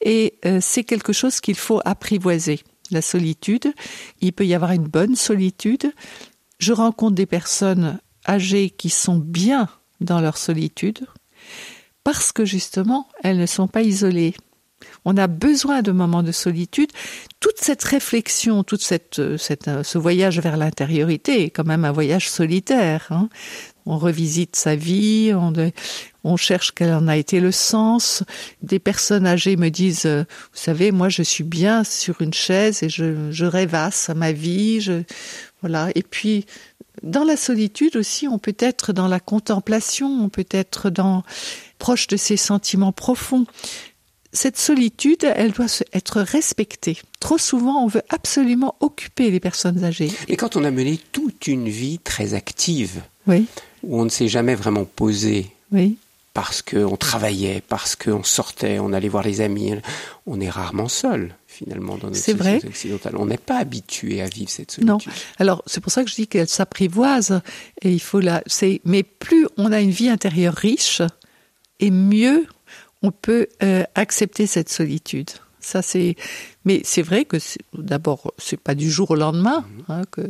[0.00, 2.60] et euh, c'est quelque chose qu'il faut apprivoiser.
[2.90, 3.72] La solitude,
[4.20, 5.92] il peut y avoir une bonne solitude.
[6.58, 9.68] Je rencontre des personnes âgées qui sont bien
[10.00, 11.06] dans leur solitude,
[12.04, 14.34] parce que justement, elles ne sont pas isolées.
[15.04, 16.90] On a besoin de moments de solitude.
[17.38, 19.36] Toute cette réflexion, toute cette, euh,
[19.68, 23.06] euh, ce voyage vers l'intériorité est quand même un voyage solitaire.
[23.10, 23.28] Hein.
[23.86, 25.32] On revisite sa vie,
[26.22, 28.22] on, cherche quel en a été le sens.
[28.62, 32.82] Des personnes âgées me disent, euh, vous savez, moi je suis bien sur une chaise
[32.82, 34.86] et je, rêvasse à ma vie.
[35.62, 35.88] Voilà.
[35.94, 36.44] Et puis
[37.02, 41.22] dans la solitude aussi, on peut être dans la contemplation, on peut être dans
[41.78, 43.46] proche de ses sentiments profonds.
[44.32, 46.98] Cette solitude, elle doit être respectée.
[47.18, 50.12] Trop souvent, on veut absolument occuper les personnes âgées.
[50.28, 53.46] Et quand on a mené toute une vie très active, oui.
[53.82, 55.96] où on ne s'est jamais vraiment posé, oui.
[56.32, 59.74] parce qu'on travaillait, parce qu'on sortait, on allait voir les amis,
[60.26, 61.34] on est rarement seul
[61.64, 63.16] finalement dans notre société occidentale.
[63.16, 64.88] On n'est pas habitué à vivre cette solitude.
[64.88, 64.98] Non.
[65.38, 67.42] Alors c'est pour ça que je dis qu'elle s'apprivoise
[67.82, 68.42] et il faut la.
[68.46, 71.02] C'est mais plus on a une vie intérieure riche
[71.78, 72.46] et mieux
[73.02, 75.30] on peut euh, accepter cette solitude.
[75.60, 76.16] Ça c'est.
[76.64, 77.36] Mais c'est vrai que
[77.74, 79.84] d'abord c'est pas du jour au lendemain mhm.
[79.88, 80.22] hein, que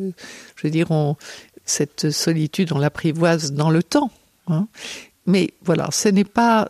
[0.57, 1.17] je veux dire on
[1.65, 4.11] cette solitude on l'apprivoise dans le temps.
[4.49, 4.67] Hein.
[5.27, 6.67] Mais voilà, ce n'est pas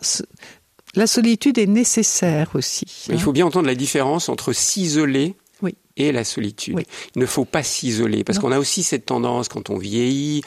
[0.95, 2.85] la solitude est nécessaire aussi.
[3.09, 5.35] Il faut bien entendre la différence entre s'isoler
[5.97, 6.79] et la solitude.
[7.15, 10.41] Il ne faut pas s'isoler parce qu'on a aussi cette tendance quand on vieillit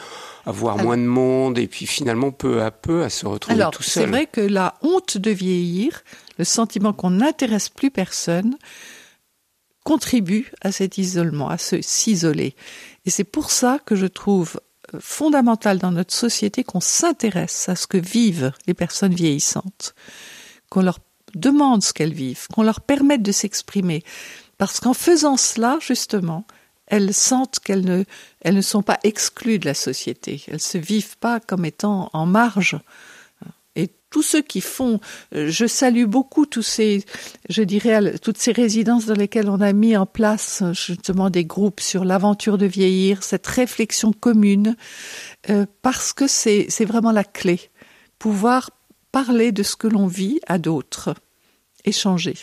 [0.47, 3.83] à voir moins de monde et puis finalement peu à peu à se retrouver tout
[3.83, 4.05] seul.
[4.05, 6.03] C'est vrai que la honte de vieillir,
[6.39, 8.57] le sentiment qu'on n'intéresse plus personne,
[9.85, 12.57] contribue à cet isolement, à se s'isoler.
[13.05, 14.61] Et c'est pour ça que je trouve
[14.99, 19.95] fondamental dans notre société qu'on s'intéresse à ce que vivent les personnes vieillissantes
[20.75, 20.99] qu'on leur
[21.37, 24.03] demande ce qu'elles vivent, qu'on leur permette de s'exprimer.
[24.59, 26.45] Parce qu'en faisant cela, justement,
[26.89, 28.03] elles sentent qu'elles ne,
[28.41, 30.43] elles ne sont pas exclues de la société.
[30.49, 32.77] Elles se vivent pas comme étant en marge.
[33.77, 35.01] Et tous ceux qui font,
[35.33, 37.05] je salue beaucoup tous ces,
[37.49, 41.81] je dirais, toutes ces résidences dans lesquelles on a mis en place justement des groupes
[41.81, 44.77] sur l'aventure de vieillir, cette réflexion commune,
[45.51, 47.61] euh, parce que c'est vraiment la clé.
[48.19, 48.71] Pouvoir
[49.15, 51.15] parler de ce que l'on vit à d'autres,
[51.85, 52.35] échanger.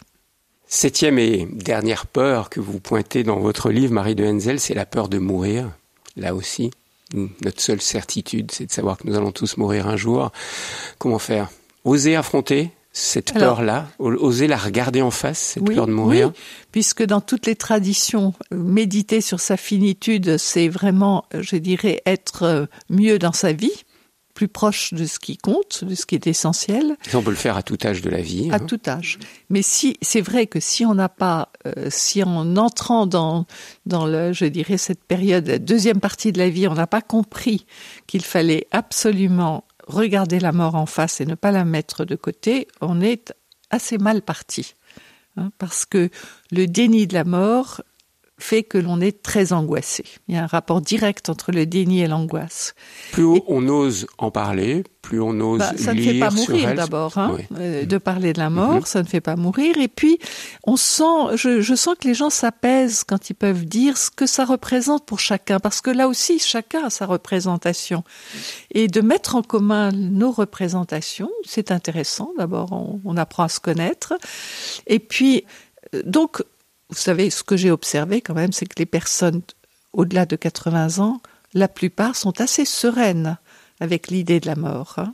[0.68, 4.86] Septième et dernière peur que vous pointez dans votre livre, Marie de Henzel, c'est la
[4.86, 5.70] peur de mourir,
[6.16, 6.72] là aussi.
[7.14, 10.32] Notre seule certitude, c'est de savoir que nous allons tous mourir un jour.
[10.98, 11.50] Comment faire?
[11.84, 16.28] Oser affronter cette peur-là, oser la regarder en face, cette peur de mourir?
[16.30, 21.58] Oui, puisque dans toutes les traditions, euh, méditer sur sa finitude, c'est vraiment, euh, je
[21.58, 23.84] dirais, être euh, mieux dans sa vie,
[24.34, 26.96] plus proche de ce qui compte, de ce qui est essentiel.
[27.14, 28.50] on peut le faire à tout âge de la vie.
[28.52, 28.60] À hein.
[28.60, 29.20] tout âge.
[29.50, 31.50] Mais si c'est vrai que si on n'a pas,
[31.90, 33.46] si en entrant dans
[33.86, 37.02] dans le, je dirais cette période, la deuxième partie de la vie, on n'a pas
[37.02, 37.66] compris
[38.08, 42.68] qu'il fallait absolument regarder la mort en face et ne pas la mettre de côté,
[42.82, 43.34] on est
[43.70, 44.76] assez mal parti.
[45.38, 46.10] Hein, parce que
[46.52, 47.82] le déni de la mort
[48.42, 50.04] fait que l'on est très angoissé.
[50.28, 52.76] Il y a un rapport direct entre le déni et l'angoisse.
[53.12, 57.18] Plus on ose en parler, plus on ose bah, ça ne fait pas mourir d'abord,
[57.18, 58.86] hein, euh, de parler de la mort, mhm.
[58.86, 59.78] ça ne fait pas mourir.
[59.78, 60.20] Et puis,
[60.64, 64.26] on sent, je, je sens que les gens s'apaisent quand ils peuvent dire ce que
[64.26, 68.04] ça représente pour chacun, parce que là aussi, chacun a sa représentation.
[68.72, 72.32] Et de mettre en commun nos représentations, c'est intéressant.
[72.38, 74.14] D'abord, on, on apprend à se connaître.
[74.88, 75.46] Et puis,
[75.96, 76.44] euh, donc,
[76.92, 79.42] vous savez, ce que j'ai observé quand même, c'est que les personnes
[79.94, 81.22] au-delà de 80 ans,
[81.54, 83.38] la plupart sont assez sereines
[83.80, 84.96] avec l'idée de la mort.
[84.98, 85.14] Hein.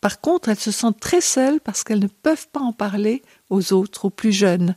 [0.00, 3.72] Par contre, elles se sentent très seules parce qu'elles ne peuvent pas en parler aux
[3.72, 4.76] autres, aux plus jeunes.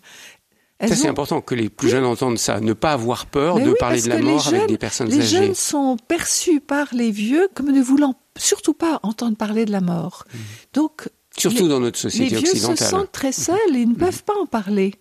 [0.79, 4.01] ça, c'est important que les plus jeunes entendent ça, ne pas avoir peur de parler
[4.01, 5.17] de la mort avec des personnes âgées.
[5.17, 9.71] Les jeunes sont perçus par les vieux comme ne voulant surtout pas entendre parler de
[9.71, 10.25] la mort.
[10.33, 10.37] Mmh.
[10.73, 12.53] Donc, surtout dans notre société occidentale.
[12.53, 13.97] Les vieux se sentent très seuls et ils ne mmh.
[13.97, 14.95] peuvent pas en parler.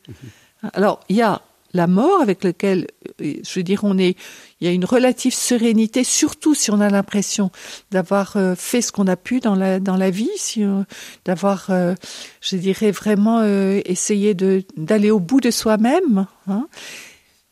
[0.74, 1.42] Alors, il y a
[1.72, 2.88] la mort avec laquelle,
[3.20, 4.16] euh, je veux dire, on est,
[4.60, 7.50] il y a une relative sérénité, surtout si on a l'impression
[7.90, 10.82] d'avoir euh, fait ce qu'on a pu dans la dans la vie, si, euh,
[11.24, 11.70] d'avoir,
[12.40, 16.26] je dirais vraiment essayé de d'aller au bout de soi-même.
[16.48, 16.66] Hein.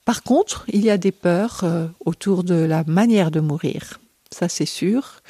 [0.04, 1.64] Par contre, il y a des peurs
[2.04, 4.00] autour de la manière de mourir.
[4.30, 5.22] Ça, c'est sûr.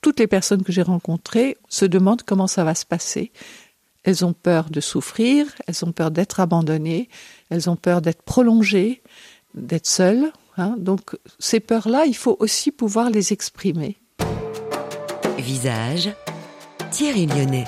[0.00, 3.32] Toutes les personnes que j'ai rencontrées se demandent comment ça va se passer.
[4.04, 7.08] Elles ont peur de souffrir, elles ont peur d'être abandonnées,
[7.50, 9.02] elles ont peur d'être prolongées,
[9.54, 10.30] d'être seules.
[10.58, 10.76] Hein.
[10.78, 13.96] Donc ces peurs-là, il faut aussi pouvoir les exprimer.
[15.38, 16.10] Visage,
[16.90, 17.64] Thierry Lyonnais.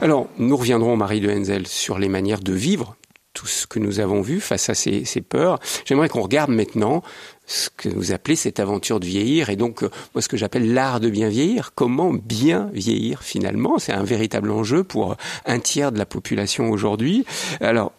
[0.00, 2.96] Alors, nous reviendrons, Marie de Henzel, sur les manières de vivre
[3.34, 5.58] tout ce que nous avons vu face à ces, ces peurs.
[5.84, 7.02] J'aimerais qu'on regarde maintenant
[7.50, 10.72] ce que vous appelez cette aventure de vieillir et donc euh, moi ce que j'appelle
[10.72, 11.74] l'art de bien vieillir.
[11.74, 17.24] Comment bien vieillir finalement C'est un véritable enjeu pour un tiers de la population aujourd'hui.
[17.60, 17.92] Alors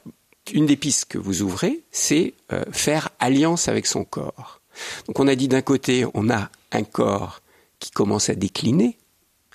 [0.53, 4.61] une des pistes que vous ouvrez, c'est euh, faire alliance avec son corps.
[5.07, 7.41] Donc on a dit d'un côté, on a un corps
[7.79, 8.97] qui commence à décliner,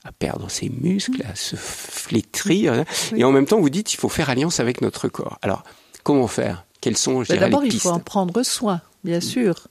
[0.04, 4.10] à perdre ses muscles, à se flétrir, et en même temps vous dites il faut
[4.10, 5.38] faire alliance avec notre corps.
[5.40, 5.64] Alors
[6.02, 6.66] comment faire?
[6.82, 9.68] Quelles sont je D'abord il faut en prendre soin, bien sûr.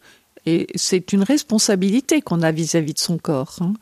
[0.47, 3.57] Et c'est une responsabilité qu'on a vis-à-vis de son corps.
[3.61, 3.73] Hein.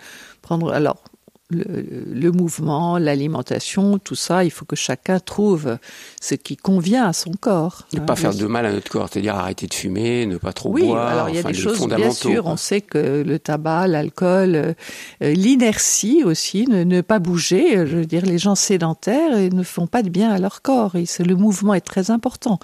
[0.42, 1.04] Prendre alors
[1.52, 5.78] le, mouvement, l'alimentation, tout ça, il faut que chacun trouve
[6.20, 7.86] ce qui convient à son corps.
[7.94, 10.54] Ne pas hein, faire de mal à notre corps, c'est-à-dire arrêter de fumer, ne pas
[10.54, 10.82] trop boire.
[10.82, 14.56] Oui, alors il y a des choses, bien sûr, on sait que le tabac, l'alcool,
[14.56, 14.74] euh,
[15.22, 20.10] l'inertie aussi, ne, pas bouger, je veux dire, les gens sédentaires ne font pas de
[20.10, 20.96] bien à leur corps.
[20.96, 22.60] Et le mouvement est très important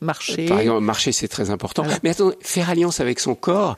[0.00, 0.46] marcher.
[0.46, 1.84] Par exemple, marcher, c'est très important.
[2.02, 3.76] Mais attends, faire alliance avec son corps,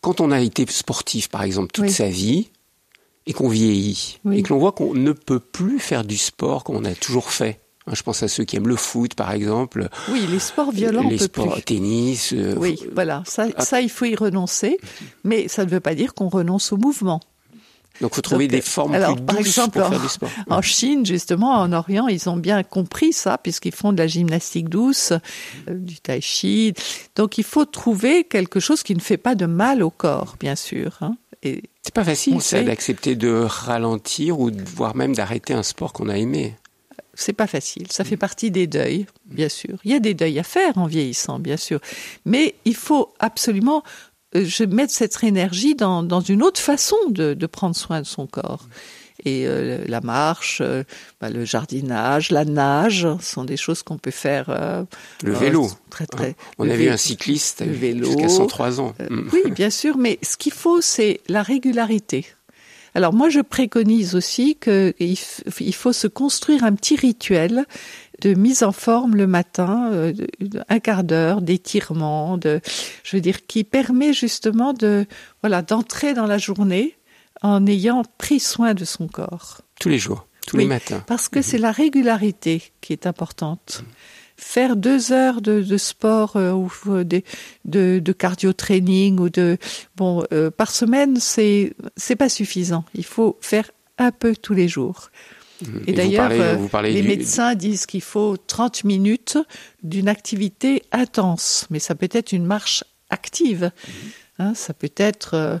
[0.00, 2.50] quand on a été sportif, par exemple, toute sa vie,
[3.26, 6.84] et qu'on vieillit, et que l'on voit qu'on ne peut plus faire du sport qu'on
[6.84, 7.60] a toujours fait.
[7.86, 9.88] Hein, je pense à ceux qui aiment le foot, par exemple.
[10.08, 12.32] Oui, les sports violents, les sports tennis.
[12.32, 13.64] Euh, oui, voilà, ça, ah.
[13.64, 14.78] ça, il faut y renoncer,
[15.24, 17.20] mais ça ne veut pas dire qu'on renonce au mouvement.
[18.02, 20.28] Donc, il faut trouver des formes alors, plus par exemple, pour faire du sport.
[20.50, 24.68] En Chine, justement, en Orient, ils ont bien compris ça, puisqu'ils font de la gymnastique
[24.68, 26.74] douce, euh, du tai chi.
[27.14, 30.56] Donc, il faut trouver quelque chose qui ne fait pas de mal au corps, bien
[30.56, 30.98] sûr.
[31.00, 31.16] Hein.
[31.44, 36.08] Et c'est pas facile, ça, d'accepter de ralentir ou voire même d'arrêter un sport qu'on
[36.08, 36.56] a aimé.
[37.14, 37.86] C'est pas facile.
[37.90, 39.78] Ça fait partie des deuils, bien sûr.
[39.84, 41.78] Il y a des deuils à faire en vieillissant, bien sûr.
[42.24, 43.84] Mais il faut absolument
[44.34, 48.26] je mettre cette énergie dans, dans une autre façon de, de, prendre soin de son
[48.26, 48.66] corps.
[49.24, 50.82] Et euh, la marche, euh,
[51.20, 54.86] bah, le jardinage, la nage sont des choses qu'on peut faire.
[55.22, 55.68] le vélo.
[55.90, 56.34] Très, très, hein.
[56.58, 58.94] On a vu un cycliste jusqu'à 103 ans.
[59.10, 59.28] Mm.
[59.32, 62.26] oui, bien sûr, mais ce qu'il faut, c'est la régularité.
[62.94, 65.16] Alors moi, je préconise aussi qu'il
[65.74, 67.64] faut se construire un petit rituel
[68.22, 70.14] de mise en forme le matin, euh,
[70.68, 72.60] un quart d'heure d'étirement, de,
[73.04, 75.06] je veux dire, qui permet justement de,
[75.42, 76.96] voilà, d'entrer dans la journée
[77.42, 79.60] en ayant pris soin de son corps.
[79.80, 81.02] Tous les jours, tous les matins.
[81.06, 83.84] Parce que c'est la régularité qui est importante.
[84.36, 87.22] faire deux heures de, de sport euh, ou euh, de,
[87.64, 89.56] de, de cardio training ou de
[89.96, 92.84] bon euh, par semaine, c'est c'est pas suffisant.
[92.94, 95.10] Il faut faire un peu tous les jours.
[95.86, 99.38] Et, d'ailleurs, euh, les du- médecins disent qu'il faut 30 minutes
[99.82, 103.70] d'une activité intense, mais ça peut être une marche active.
[104.38, 105.58] Hein, ça peut être euh,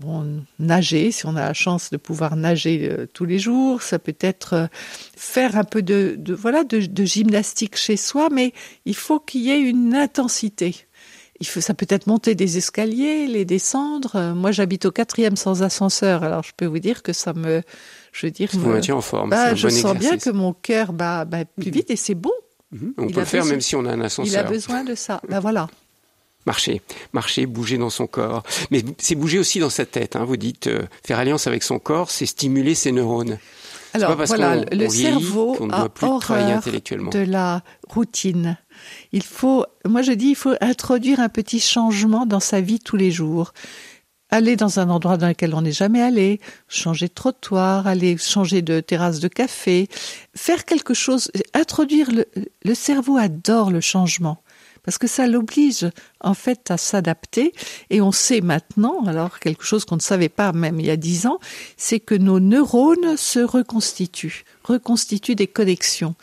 [0.00, 3.82] bon, nager, si on a la chance de pouvoir nager euh, tous les jours.
[3.82, 4.66] Ça peut être euh,
[5.16, 8.52] faire un peu de, de voilà de, de gymnastique chez soi, mais
[8.84, 10.74] il faut qu'il y ait une intensité.
[11.40, 14.16] Il faut, ça peut être monter des escaliers, les descendre.
[14.16, 17.62] Euh, Moi, j'habite au quatrième sans ascenseur, alors je peux vous dire que ça me,
[18.12, 19.30] je veux dire, me- en forme.
[19.30, 22.32] bah, je bon sens bien que mon cœur bat, bat plus vite et c'est bon.
[22.72, 22.94] Mhm.
[22.98, 24.48] On il peut le faire besoin- même si on a un Il a ascenseur.
[24.48, 25.20] besoin de ça.
[25.28, 25.68] Ben voilà.
[26.46, 26.80] Marcher,
[27.12, 28.42] marcher, bouger dans son corps.
[28.70, 30.16] Mais c'est bouger aussi dans sa tête.
[30.16, 30.24] Hein.
[30.24, 33.38] Vous dites euh, faire alliance avec son corps, c'est stimuler ses neurones.
[33.94, 37.10] Alors pas parce voilà, le on cerveau ne a doit plus travailler horreur intellectuellement.
[37.10, 38.56] de la routine.
[39.12, 42.96] Il faut, moi je dis, il faut introduire un petit changement dans sa vie tous
[42.96, 43.52] les jours.
[44.30, 46.38] Aller dans un endroit dans lequel on n'est jamais allé,
[46.68, 49.88] changer de trottoir, aller changer de terrasse de café,
[50.36, 52.26] faire quelque chose, introduire le,
[52.62, 54.42] le cerveau adore le changement
[54.88, 55.86] parce que ça l'oblige
[56.20, 57.52] en fait à s'adapter
[57.90, 60.96] et on sait maintenant, alors quelque chose qu'on ne savait pas même il y a
[60.96, 61.40] dix ans,
[61.76, 66.14] c'est que nos neurones se reconstituent, reconstituent des connexions.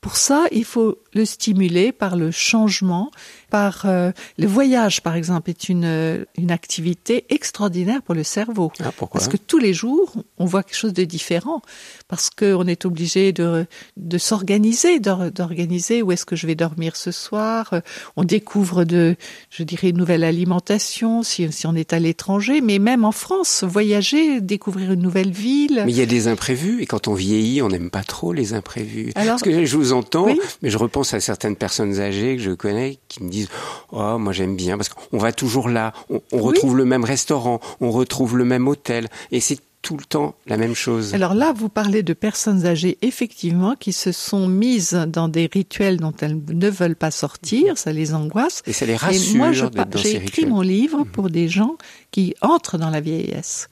[0.00, 3.10] Pour ça, il faut le stimuler par le changement,
[3.50, 8.70] par euh, le voyage, par exemple, est une, euh, une activité extraordinaire pour le cerveau.
[8.80, 9.18] Ah, pourquoi?
[9.18, 11.60] Parce que tous les jours, on voit quelque chose de différent.
[12.06, 16.94] Parce qu'on est obligé de, de s'organiser, d'or- d'organiser où est-ce que je vais dormir
[16.94, 17.70] ce soir.
[17.72, 17.80] Euh,
[18.16, 19.16] On découvre de,
[19.50, 22.60] je dirais, une nouvelle alimentation si, si on est à l'étranger.
[22.60, 25.82] Mais même en France, voyager, découvrir une nouvelle ville.
[25.84, 28.52] Mais il y a des imprévus et quand on vieillit, on n'aime pas trop les
[28.54, 29.10] imprévus.
[29.16, 30.38] Alors- Parce que je vous entends, Oui.
[30.62, 33.48] mais je repense à certaines personnes âgées que je connais qui me disent
[33.92, 36.42] "Oh, moi j'aime bien parce qu'on va toujours là, on, on Oui.
[36.42, 40.56] retrouve le même restaurant, on retrouve le même hôtel et c'est tout le temps la
[40.56, 45.28] même chose." Alors là, vous parlez de personnes âgées, effectivement, qui se sont mises dans
[45.28, 48.62] des rituels dont elles ne veulent pas sortir, ça les angoisse.
[48.66, 50.48] Et ça les Et rassure moi, pa- dans j'ai écrit rituels.
[50.48, 51.76] mon livre pour des gens
[52.10, 53.68] qui entrent dans la vieillesse.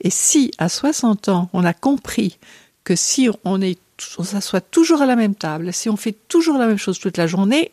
[0.00, 2.38] Et si, à 60 ans, on a compris
[2.82, 3.78] que si on est,
[4.18, 7.16] on s'assoit toujours à la même table, si on fait toujours la même chose toute
[7.16, 7.70] la journée,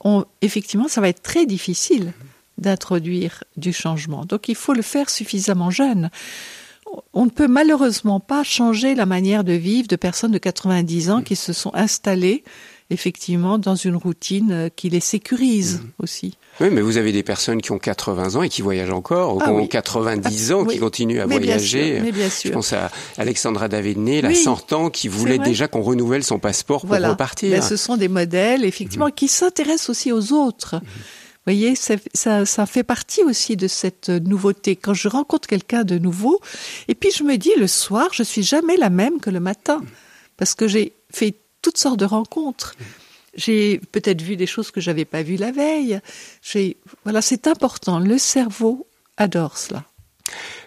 [0.00, 2.12] on, effectivement, ça va être très difficile
[2.58, 4.24] d'introduire du changement.
[4.24, 6.10] Donc, il faut le faire suffisamment jeune.
[7.12, 11.22] On ne peut malheureusement pas changer la manière de vivre de personnes de 90 ans
[11.22, 12.44] qui se sont installées
[12.90, 16.36] effectivement dans une routine euh, qui les sécurise aussi.
[16.60, 19.38] Oui, mais vous avez des personnes qui ont 80 ans et qui voyagent encore, ou
[19.40, 19.68] Ah qui ont oui.
[19.68, 20.74] 90 ans, Oui.
[20.74, 21.94] qui continuent à Mais bien voyager.
[21.96, 22.50] sûr, mais bien Je sûr.
[22.52, 26.80] pense à Alexandra Davidney, la Oui, 100 ans, qui voulait déjà qu'on renouvelle son passeport
[26.80, 27.10] pour Voilà.
[27.10, 27.50] repartir.
[27.50, 30.76] Ben, ce sont des modèles, effectivement, qui s'intéressent aussi aux autres.
[30.82, 34.74] Vous voyez, ça, ça, ça fait partie aussi de cette nouveauté.
[34.76, 36.40] Quand je rencontre quelqu'un de nouveau,
[36.88, 39.80] et puis je me dis, le soir, je suis jamais la même que le matin,
[40.38, 42.76] parce que j'ai fait toutes sortes de rencontres.
[43.34, 45.98] J'ai peut-être vu des choses que j'avais pas vues la veille.
[46.42, 47.98] J'ai, voilà, c'est important.
[47.98, 49.82] Le cerveau adore cela.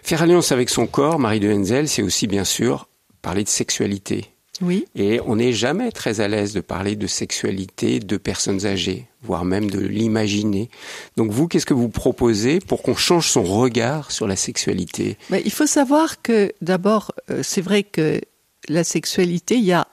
[0.02, 2.86] Faire alliance avec son corps, Marie de Henzel, c'est aussi bien sûr
[3.22, 4.26] parler de sexualité.
[4.60, 4.84] Oui.
[4.94, 9.46] Et on n'est jamais très à l'aise de parler de sexualité de personnes âgées, voire
[9.46, 10.68] même de l'imaginer.
[11.16, 15.16] Donc vous, qu'est-ce que vous proposez pour qu'on change son regard sur la sexualité?
[15.30, 18.20] Mais il faut savoir que d'abord, euh, c'est vrai que
[18.68, 19.88] la sexualité, il y a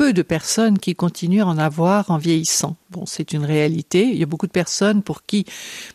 [0.00, 2.79] peu de personnes qui continuent à en avoir en vieillissant.
[2.90, 4.02] Bon, c'est une réalité.
[4.02, 5.44] Il y a beaucoup de personnes pour qui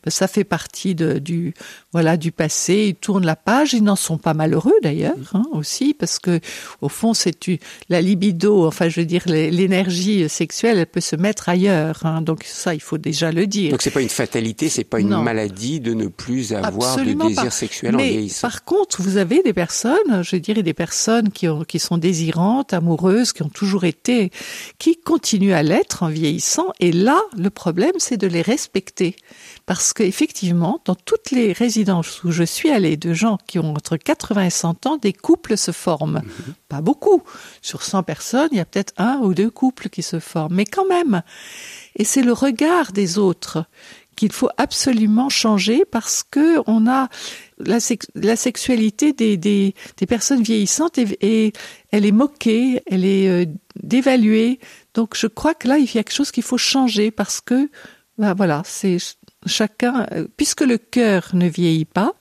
[0.06, 1.54] ben, ça fait partie de, du
[1.92, 2.86] voilà du passé.
[2.90, 3.74] Ils tournent la page.
[3.74, 6.40] Ils n'en sont pas malheureux d'ailleurs hein, aussi parce que
[6.82, 7.36] au fond, c'est
[7.90, 8.66] la libido.
[8.66, 12.06] Enfin, je veux dire, l'énergie sexuelle, elle peut se mettre ailleurs.
[12.06, 12.22] hein.
[12.22, 13.72] donc ça, il faut déjà le dire.
[13.72, 15.22] Donc c'est pas une fatalité, c'est pas une Non.
[15.22, 17.50] maladie de ne plus avoir Absolument de désir pas.
[17.52, 18.48] sexuel en vieillissant.
[18.48, 22.74] par contre, vous avez des personnes, je dirais des personnes qui, ont, qui sont désirantes,
[22.74, 24.32] amoureuses, qui ont toujours été,
[24.80, 26.68] qui continuent à l'être en vieillissant.
[26.80, 29.16] Et là, le problème, c'est de les respecter.
[29.66, 33.98] Parce qu'effectivement, dans toutes les résidences où je suis allée de gens qui ont entre
[33.98, 36.22] 80 et 100 ans, des couples se forment.
[36.70, 37.24] Pas beaucoup.
[37.62, 40.56] Sur 100 personnes, il y a peut-être un ou deux couples qui se forment.
[40.56, 41.22] Mais quand même.
[41.96, 43.66] Et c'est le regard des autres
[44.16, 47.10] qu'il faut absolument changer parce que on a
[47.60, 51.54] la, sex- la sexualité des, des, des personnes vieillissantes et, et
[51.92, 53.46] elle est moquée, elle est euh,
[53.84, 54.60] dévaluée.
[54.96, 57.70] Donc je crois que là il y a quelque chose qu'il faut changer parce que
[58.18, 62.14] ben voilà c'est ch- chacun euh, puisque le cœur ne vieillit pas,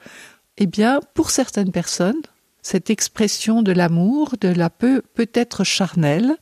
[0.58, 2.20] eh bien pour certaines personnes
[2.66, 6.34] cette expression de l'amour, de la peu peut être charnelle,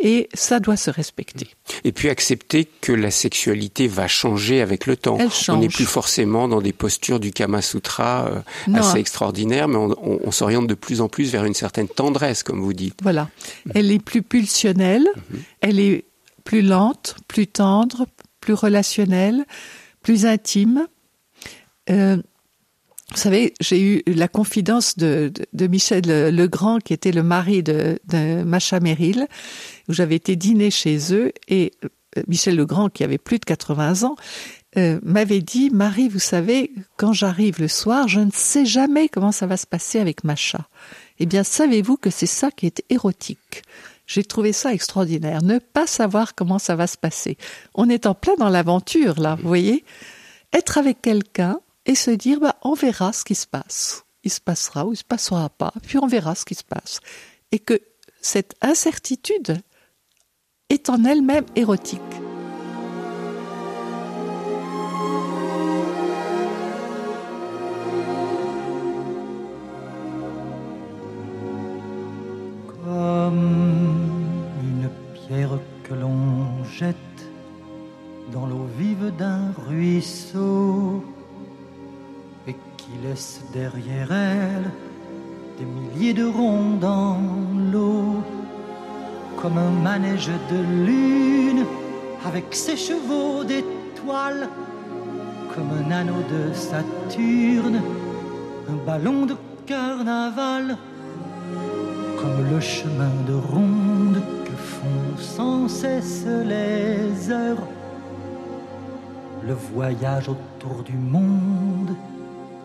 [0.00, 1.48] et ça doit se respecter.
[1.84, 5.18] Et puis accepter que la sexualité va changer avec le temps.
[5.20, 5.58] Elle change.
[5.58, 9.90] On n'est plus forcément dans des postures du Kama Sutra euh, assez extraordinaires, mais on,
[10.02, 12.98] on- on s'oriente de plus en plus vers une certaine tendresse, comme vous dites.
[13.02, 13.28] Voilà.
[13.74, 15.06] Elle est plus pulsionnelle,
[15.60, 16.04] elle est
[16.44, 18.06] plus lente, plus tendre,
[18.40, 19.44] plus relationnelle,
[20.02, 20.86] plus intime.
[21.90, 22.16] Euh,
[23.12, 27.62] vous savez, j'ai eu la confidence de, de, de Michel Legrand, qui était le mari
[27.62, 29.28] de, de Macha Merrill,
[29.88, 34.02] où j'avais été dîner chez eux, et euh, Michel Legrand, qui avait plus de 80
[34.02, 34.16] ans,
[34.76, 39.32] euh, m'avait dit, Marie, vous savez, quand j'arrive le soir, je ne sais jamais comment
[39.32, 40.68] ça va se passer avec Macha.
[41.20, 43.62] Eh bien, savez-vous que c'est ça qui est érotique?
[44.06, 47.38] J'ai trouvé ça extraordinaire, ne pas savoir comment ça va se passer.
[47.74, 49.84] On est en plein dans l'aventure, là, vous voyez
[50.52, 54.04] Être avec quelqu'un et se dire, bah, on verra ce qui se passe.
[54.24, 57.00] Il se passera ou il se passera pas, puis on verra ce qui se passe.
[57.52, 57.80] Et que
[58.20, 59.58] cette incertitude
[60.68, 62.02] est en elle-même érotique.
[83.52, 84.70] Derrière elle
[85.58, 87.18] des milliers de ronds dans
[87.72, 88.22] l'eau,
[89.40, 91.64] comme un manège de lune
[92.24, 94.48] avec ses chevaux d'étoiles,
[95.54, 97.80] comme un anneau de Saturne,
[98.68, 100.76] un ballon de carnaval
[102.18, 107.66] comme le chemin de ronde que font sans cesse les heures.
[109.42, 111.94] Le voyage autour du monde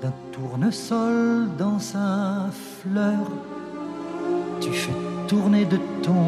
[0.02, 2.50] d'un tournesol dans sa
[2.80, 3.20] fleur.
[4.60, 4.92] Tu fais
[5.28, 6.24] tourner de ton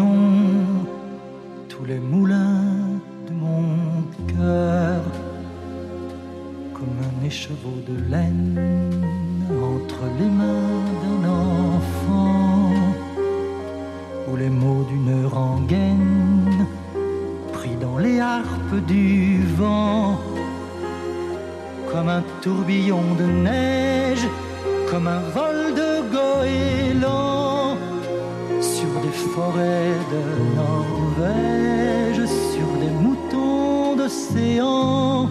[0.00, 0.16] nom
[1.68, 3.64] tous les moulins de mon
[4.28, 5.02] cœur.
[6.74, 8.60] Comme un écheveau de laine
[9.74, 12.70] entre les mains d'un enfant
[14.30, 16.66] ou les mots d'une rengaine
[17.52, 20.18] pris dans les harpes du vent
[21.96, 24.26] comme un tourbillon de neige
[24.90, 27.78] comme un vol de goéland
[28.60, 30.22] sur des forêts de
[30.60, 32.22] Norvège
[32.52, 35.30] sur des moutons d'océan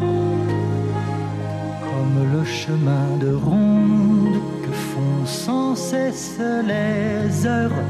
[1.88, 6.40] comme le chemin de ronde que font sans cesse
[6.72, 7.82] les heures.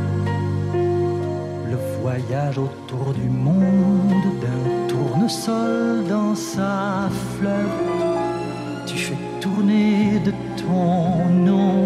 [1.72, 8.15] Le voyage autour du monde d'un tournesol dans sa fleur.
[9.58, 11.85] De ton nom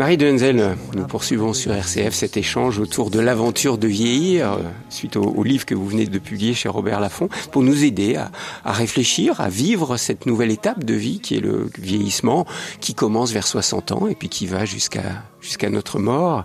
[0.00, 4.62] Marie de Henzel, nous poursuivons sur RCF cet échange autour de l'aventure de vieillir, euh,
[4.88, 8.30] suite au, livre que vous venez de publier chez Robert Laffont, pour nous aider à,
[8.64, 12.46] à, réfléchir, à vivre cette nouvelle étape de vie qui est le vieillissement,
[12.80, 15.02] qui commence vers 60 ans et puis qui va jusqu'à
[15.40, 16.44] jusqu'à notre mort.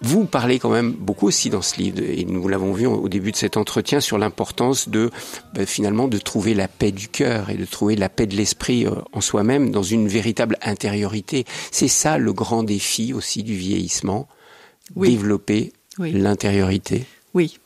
[0.00, 3.30] Vous parlez quand même beaucoup aussi dans ce livre, et nous l'avons vu au début
[3.30, 5.10] de cet entretien, sur l'importance de
[5.54, 8.86] ben, finalement de trouver la paix du cœur et de trouver la paix de l'esprit
[8.86, 11.44] euh, en soi-même dans une véritable intériorité.
[11.70, 12.81] C'est ça le grand défi
[13.12, 14.28] aussi du vieillissement,
[14.94, 15.10] oui.
[15.10, 16.12] développer oui.
[16.12, 17.04] l'intériorité.
[17.34, 17.58] Oui,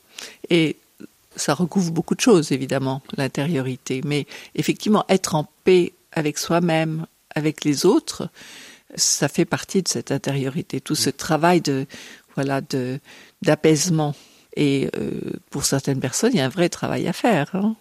[0.51, 0.77] et
[1.37, 7.65] ça recouvre beaucoup de choses évidemment, l'intériorité, mais effectivement être en paix avec soi-même, avec
[7.65, 8.31] les autres,
[8.95, 11.87] ça fait partie de cette intériorité, tout ce travail de
[12.35, 12.99] voilà de
[13.43, 14.15] d'apaisement.
[14.57, 15.11] Et euh,
[15.51, 17.55] pour certaines personnes, il y a un vrai travail à faire.
[17.55, 17.77] Hein,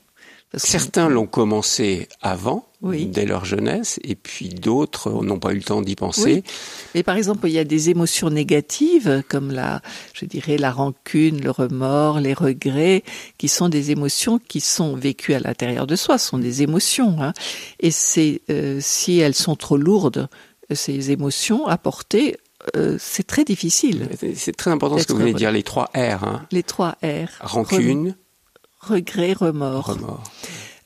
[0.58, 3.08] Certains l'ont commencé avant, oui.
[3.08, 6.36] dès leur jeunesse, et puis d'autres n'ont pas eu le temps d'y penser.
[6.36, 6.44] Oui.
[6.94, 9.82] Mais par exemple, il y a des émotions négatives, comme la,
[10.14, 13.04] je dirais, la rancune, le remords, les regrets,
[13.38, 17.18] qui sont des émotions qui sont vécues à l'intérieur de soi, sont des émotions.
[17.22, 17.34] Hein.
[17.80, 20.28] Et c'est euh, si elles sont trop lourdes,
[20.72, 22.38] ces émotions à porter,
[22.76, 24.10] euh, c'est très difficile.
[24.36, 26.24] C'est très important ce que vous venez de dire, les trois R.
[26.24, 26.46] Hein.
[26.52, 27.28] Les trois R.
[27.42, 28.16] Rancune.
[28.88, 29.88] Regret, remords.
[29.88, 30.24] remords.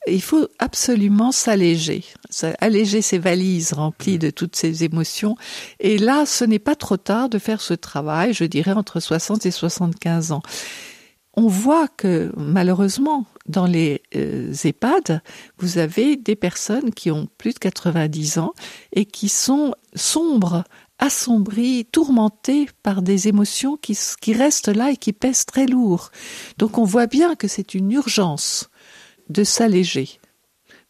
[0.08, 2.04] Il faut absolument s'alléger,
[2.60, 5.36] alléger ses valises remplies de toutes ces émotions.
[5.80, 9.45] Et là, ce n'est pas trop tard de faire ce travail, je dirais entre 60
[9.45, 10.41] et 75 ans.
[11.36, 15.22] On voit que malheureusement, dans les euh, EHPAD,
[15.58, 18.54] vous avez des personnes qui ont plus de 90 ans
[18.93, 20.64] et qui sont sombres,
[21.00, 26.12] assombries, tourmentées par des émotions qui, qui restent là et qui pèsent très lourd.
[26.58, 28.70] Donc on voit bien que c'est une urgence
[29.30, 30.20] de s'alléger.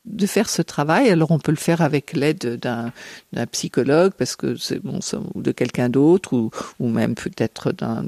[0.06, 1.10] de faire ce travail.
[1.10, 2.92] Alors on peut le faire avec l'aide d'un
[3.34, 5.00] d'un psychologue parce que c'est bon
[5.36, 6.50] ou de quelqu'un d'autre ou
[6.80, 8.04] ou même peut-être d'un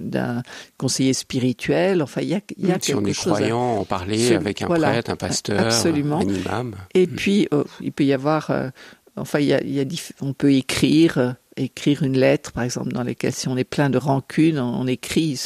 [0.00, 0.42] d'un
[0.78, 2.00] conseiller spirituel.
[2.00, 3.32] Enfin il y a il y a si quelque on est chose.
[3.32, 6.20] à- croyant, en parler Ce- avec un voilà, prêtre, un pasteur, absolument.
[6.20, 6.74] un imam.
[6.94, 8.70] Et puis, euh, il peut y avoir, euh,
[9.16, 9.86] enfin, il y a, y
[10.22, 13.90] on peut écrire, euh, écrire une lettre, par exemple, dans laquelle si on est plein
[13.90, 15.38] de rancune, on écrit,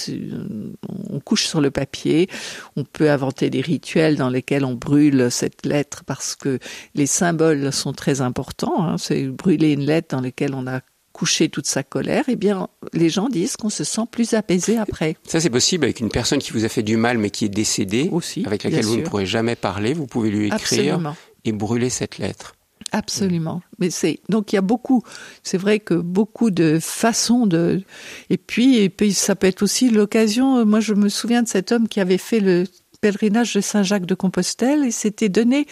[1.10, 2.28] on couche sur le papier.
[2.76, 6.58] On peut inventer des rituels dans lesquels on brûle cette lettre parce que
[6.94, 8.84] les symboles sont très importants.
[8.86, 8.98] hein.
[8.98, 10.80] C'est brûler une lettre dans laquelle on a
[11.12, 12.24] couché toute sa colère.
[12.28, 16.00] Eh bien, les gens disent qu'on se sent plus apaisé après Ça, c'est possible avec
[16.00, 18.44] une personne qui vous a fait du mal mais qui est décédée, aussi.
[18.46, 19.94] avec laquelle vous ne pourrez jamais parler.
[19.94, 20.56] Vous pouvez lui écrire
[20.94, 21.16] Absolument.
[21.46, 22.55] et brûler cette lettre.
[22.96, 23.60] Absolument.
[23.78, 25.02] Mais c'est donc il y a beaucoup.
[25.42, 27.82] C'est vrai que beaucoup de façons de.
[28.30, 30.64] Et puis et puis ça peut être aussi l'occasion.
[30.64, 32.64] Moi je me souviens de cet homme qui avait fait le
[33.02, 35.66] pèlerinage de Saint-Jacques de Compostelle et s'était donné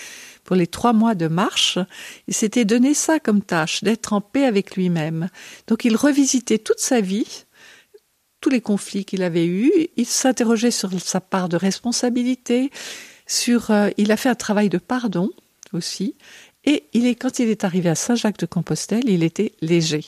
[0.45, 1.79] pour les trois mois de marche,
[2.29, 5.31] il s'était donné ça comme tâche d'être en paix avec lui-même.
[5.67, 7.47] Donc il revisitait toute sa vie,
[8.43, 9.73] tous les conflits qu'il avait eus.
[9.97, 12.71] Il s'interrogeait sur sa part de responsabilité.
[13.27, 15.31] Sur, euh, il a fait un travail de pardon
[15.73, 16.15] aussi.
[16.67, 20.05] Et il est, quand il est arrivé à Saint-Jacques-de-Compostelle, il était léger.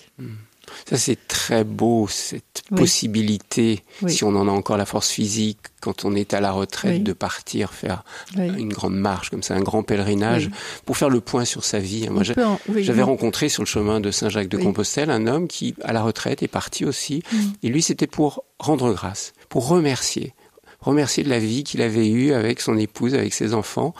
[0.88, 2.78] Ça, c'est très beau, cette Oui.
[2.78, 4.12] possibilité, Oui.
[4.12, 7.00] si on en a encore la force physique, quand on est à la retraite, Oui.
[7.00, 8.02] de partir faire
[8.36, 10.50] une grande marche, comme ça, un grand pèlerinage,
[10.84, 12.08] pour faire le point sur sa vie.
[12.08, 16.48] Moi, J'avais rencontré sur le chemin de Saint-Jacques-de-Compostelle un homme qui, à la retraite, est
[16.48, 17.22] parti aussi.
[17.32, 17.36] Mm.
[17.62, 20.34] Et lui, c'était pour rendre grâce, pour remercier.
[20.80, 23.94] Remercier de la vie qu'il avait eue avec son épouse, avec ses enfants.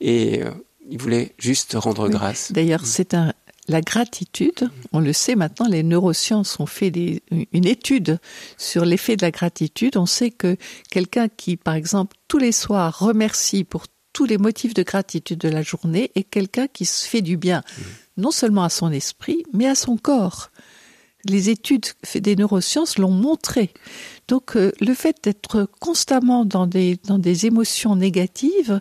[0.00, 0.50] Et euh,
[0.92, 2.10] il voulait juste rendre Oui.
[2.10, 2.52] grâce.
[2.52, 3.32] D'ailleurs, c'est un,
[3.68, 4.70] la gratitude.
[4.92, 7.22] On le sait maintenant, les neurosciences ont fait des,
[7.52, 8.18] une étude
[8.58, 9.96] sur l'effet de la gratitude.
[9.96, 10.56] On sait que
[10.90, 15.48] quelqu'un qui, par exemple, tous les soirs remercie pour tous les motifs de gratitude de
[15.48, 17.62] la journée est quelqu'un qui se fait du bien,
[18.18, 20.50] non seulement à son esprit, mais à son corps.
[21.24, 21.86] Les études
[22.16, 23.70] des neurosciences l'ont montré.
[24.28, 28.80] Donc, euh, le fait d'être constamment dans des, dans des émotions négatives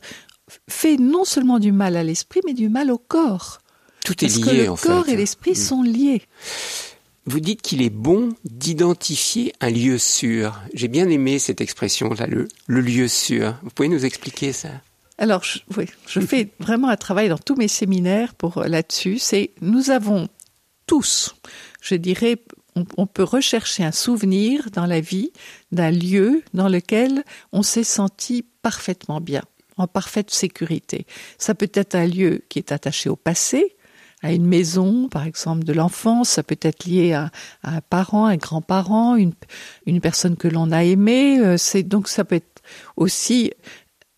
[0.70, 3.60] fait non seulement du mal à l'esprit, mais du mal au corps.
[4.06, 5.14] Tout est Parce lié, que le en corps fait.
[5.14, 5.56] et l'esprit Mm.
[5.56, 6.22] sont liés.
[7.28, 10.60] Vous dites qu'il est bon d'identifier un lieu sûr.
[10.74, 13.56] J'ai bien aimé cette expression-là, le, le lieu sûr.
[13.62, 14.70] Vous pouvez nous expliquer ça?
[15.20, 19.20] Alors, je, oui, je fais vraiment un travail dans tous mes séminaires pour euh, là-dessus.
[19.20, 20.30] C'est nous avons
[20.88, 21.36] tous,
[21.80, 22.38] je dirais,
[22.76, 25.32] on, on peut rechercher un souvenir dans la vie
[25.72, 29.44] d'un lieu dans lequel on s'est senti parfaitement bien,
[29.82, 31.06] en parfaite sécurité.
[31.38, 33.76] Ça peut être un lieu qui est attaché au passé,
[34.24, 36.30] à une maison, par exemple, de l'enfance.
[36.30, 37.32] Ça peut être lié à,
[37.64, 39.34] à un parent, un grand-parent, une,
[39.88, 41.40] une personne que l'on a aimée.
[41.40, 42.62] Euh, C'est donc ça peut être
[42.96, 43.52] aussi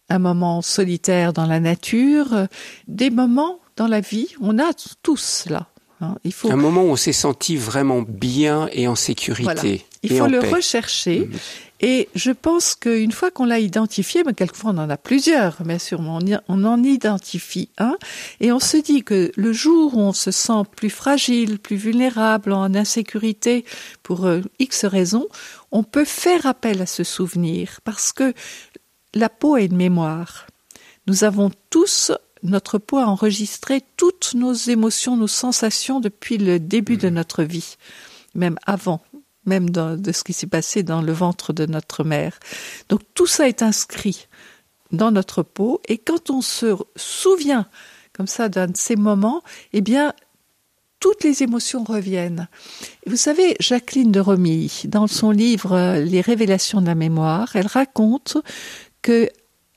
[0.10, 2.48] un moment solitaire dans la nature,
[2.88, 4.28] des moments dans la vie.
[4.42, 5.68] On a tous cela.
[6.02, 6.18] hein.
[6.26, 9.44] Il faut Un moment où on s'est senti vraiment bien et en sécurité.
[9.44, 9.64] Voilà.
[10.04, 10.50] Il et faut le paix.
[10.52, 11.20] rechercher.
[11.22, 11.40] Mhm.
[11.86, 15.78] Et je pense qu'une fois qu'on l'a identifié, mais quelquefois on en a plusieurs, bien
[15.80, 17.98] sûr, mais on, en identifie un,
[18.40, 22.54] et on se dit que le jour où on se sent plus fragile, plus vulnérable,
[22.54, 23.66] en insécurité,
[24.02, 25.28] pour euh, X raisons,
[25.74, 28.34] on peut faire appel à ce souvenir, parce que
[29.14, 30.48] la peau a une mémoire.
[31.08, 32.14] Nous avons tous,
[32.44, 37.76] notre peau a enregistré toutes nos émotions, nos sensations depuis le début de notre vie,
[38.36, 39.02] même avant,
[39.46, 42.40] même de ce qui s'est passé dans le ventre de notre mère.
[42.90, 44.28] Donc tout ça est inscrit
[44.92, 47.68] dans notre peau et quand on se souvient
[48.14, 49.42] comme ça d'un de ces moments,
[49.74, 50.14] eh bien
[51.00, 52.48] toutes les émotions reviennent.
[53.08, 57.68] Vous savez, Jacqueline de Romilly, dans son livre euh, Les révélations de la mémoire, elle
[57.68, 58.38] raconte
[59.02, 59.30] que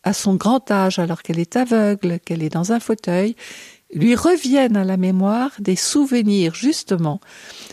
[0.05, 3.35] à son grand âge, alors qu'elle est aveugle, qu'elle est dans un fauteuil,
[3.93, 7.21] lui reviennent à la mémoire des souvenirs, justement,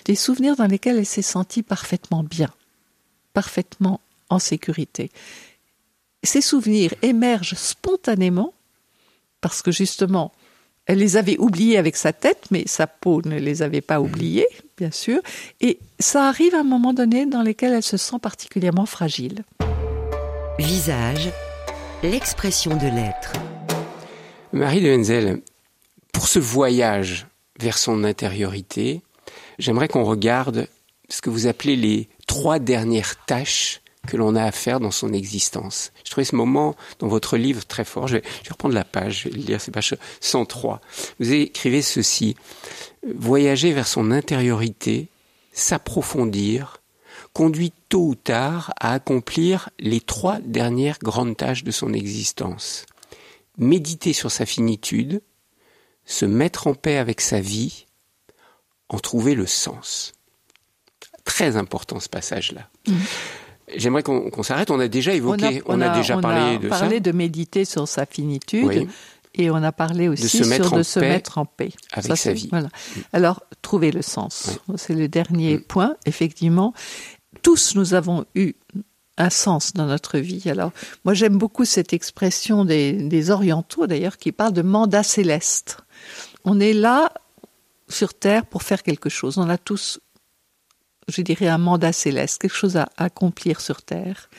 [0.05, 2.49] des souvenirs dans lesquels elle s'est sentie parfaitement bien,
[3.33, 3.99] parfaitement
[4.29, 5.11] en sécurité.
[6.23, 8.53] Ces souvenirs émergent spontanément
[9.41, 10.31] parce que justement,
[10.85, 14.47] elle les avait oubliés avec sa tête, mais sa peau ne les avait pas oubliés,
[14.77, 15.21] bien sûr.
[15.61, 19.43] Et ça arrive à un moment donné dans lequel elle se sent particulièrement fragile.
[20.59, 21.29] Visage,
[22.03, 23.33] l'expression de l'être.
[24.51, 25.41] Marie de Henzel,
[26.13, 27.27] pour ce voyage
[27.59, 29.01] vers son intériorité,
[29.59, 30.69] j'aimerais qu'on regarde
[31.09, 35.13] ce que vous appelez les trois dernières tâches que l'on a à faire dans son
[35.13, 35.91] existence.
[36.03, 38.07] Je trouvais ce moment dans votre livre très fort.
[38.07, 40.81] Je vais, je reprendre la page, je vais lire, c'est page 103.
[41.19, 42.35] Vous écrivez ceci.
[43.15, 45.07] Voyager vers son intériorité,
[45.53, 46.81] s'approfondir,
[47.33, 52.85] conduit tôt ou tard à accomplir les trois dernières grandes tâches de son existence.
[53.57, 55.21] méditer sur sa finitude,
[56.05, 57.85] se mettre en paix avec sa vie,
[58.89, 60.13] en trouver le sens.
[61.23, 62.69] Très important ce passage-là.
[62.87, 62.93] Mmh.
[63.75, 64.71] J'aimerais qu'on s'arrête.
[64.71, 66.79] On a déjà évoqué, on a, déjà parlé de ça.
[66.79, 68.87] parlé de méditer sur sa finitude.
[69.35, 72.17] Et on a parlé aussi de se mettre, sur de se mettre en paix avec
[72.17, 72.49] sa vie.
[72.51, 72.69] Voilà.
[73.13, 74.59] Alors, trouver le sens.
[74.75, 75.61] C'est le dernier mm.
[75.63, 75.95] point.
[76.05, 76.73] Effectivement,
[77.41, 78.53] tous nous avons eu
[79.17, 80.47] un sens dans notre vie.
[80.49, 80.71] Alors,
[81.03, 85.77] moi, j'aime beaucoup cette expression des, des orientaux, d'ailleurs, qui parle de mandat céleste.
[86.45, 87.11] On est là
[87.89, 89.37] sur Terre pour faire quelque chose.
[89.37, 89.99] On a tous
[91.07, 94.29] je dirais, un mandat céleste, quelque chose à accomplir sur Terre.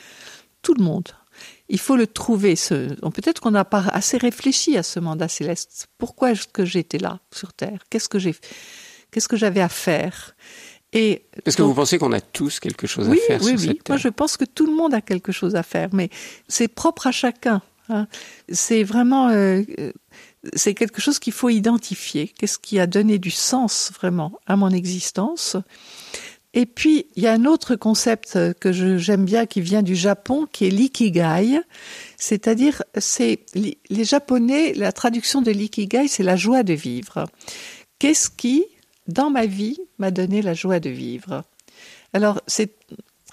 [0.61, 1.09] Tout le monde.
[1.69, 2.55] Il faut le trouver.
[2.55, 2.93] Ce...
[3.09, 5.87] Peut-être qu'on n'a pas assez réfléchi à ce mandat céleste.
[5.97, 7.83] Pourquoi est-ce que j'étais là sur Terre?
[7.89, 8.35] Qu'est-ce que j'ai,
[9.11, 10.35] qu'est-ce que j'avais à faire?
[10.93, 13.67] Et Est-ce que vous pensez qu'on a tous quelque chose à faire oui, sur oui.
[13.67, 16.09] cette Moi, je pense que tout le monde a quelque chose à faire, mais
[16.47, 17.61] c'est propre à chacun.
[17.89, 18.07] Hein.
[18.49, 19.63] C'est vraiment, euh,
[20.53, 22.27] c'est quelque chose qu'il faut identifier.
[22.27, 25.57] Qu'est-ce qui a donné du sens vraiment à mon existence?
[26.53, 30.47] Et puis, il y a un autre concept que j'aime bien qui vient du Japon,
[30.49, 31.59] qui est l'ikigai.
[32.17, 37.25] C'est-à-dire, c'est les Japonais, la traduction de l'ikigai, c'est la joie de vivre.
[37.99, 38.63] Qu'est-ce qui,
[39.07, 41.43] dans ma vie, m'a donné la joie de vivre?
[42.13, 42.71] Alors, c'est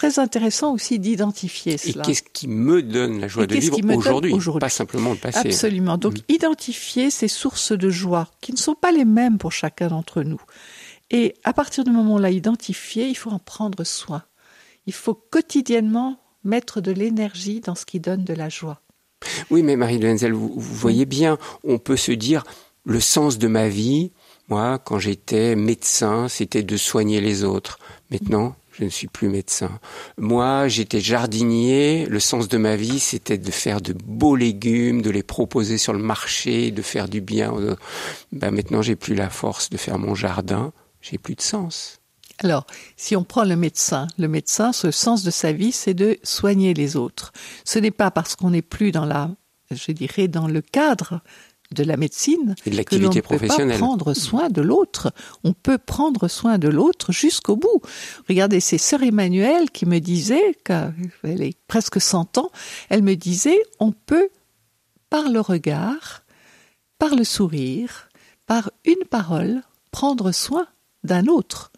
[0.03, 2.03] très intéressant aussi d'identifier cela.
[2.03, 5.96] Et qu'est-ce qui me donne la joie de vivre aujourd'hui, pas simplement le passé Absolument.
[5.96, 6.22] Donc, mm.
[6.28, 10.40] identifier ces sources de joie qui ne sont pas les mêmes pour chacun d'entre nous.
[11.12, 14.24] Et à partir du moment où on l'a identifié, il faut en prendre soin.
[14.86, 18.82] Il faut quotidiennement mettre de l'énergie dans ce qui donne de la joie.
[19.50, 22.42] Oui, mais Marie Lenzel, vous, vous voyez bien, on peut se dire
[22.84, 24.11] le sens de ma vie,
[24.48, 27.78] moi, quand j'étais médecin, c'était de soigner les autres.
[28.11, 29.78] Maintenant, je ne suis plus médecin.
[30.18, 32.06] Moi, j'étais jardinier.
[32.06, 35.92] Le sens de ma vie, c'était de faire de beaux légumes, de les proposer sur
[35.92, 37.52] le marché, de faire du bien.
[38.32, 42.00] Ben, maintenant, j'ai plus la force de faire mon jardin j'ai plus de sens.
[42.38, 42.66] Alors,
[42.96, 46.72] si on prend le médecin, le médecin, ce sens de sa vie, c'est de soigner
[46.72, 47.32] les autres.
[47.64, 49.30] Ce n'est pas parce qu'on n'est plus dans la,
[49.70, 51.20] je dirais, dans le cadre
[51.72, 53.76] de la médecine et de l'activité professionnelle.
[53.76, 55.12] Peut pas prendre soin de l'autre.
[55.44, 57.80] On peut prendre soin de l'autre jusqu'au bout.
[58.28, 62.50] Regardez, c'est sœur Emmanuelle qui me disait, elle est presque 100 ans,
[62.88, 64.28] elle me disait, on peut,
[65.10, 66.22] par le regard,
[66.98, 68.08] par le sourire,
[68.46, 70.66] par une parole, prendre soin
[71.04, 71.72] d'un autre.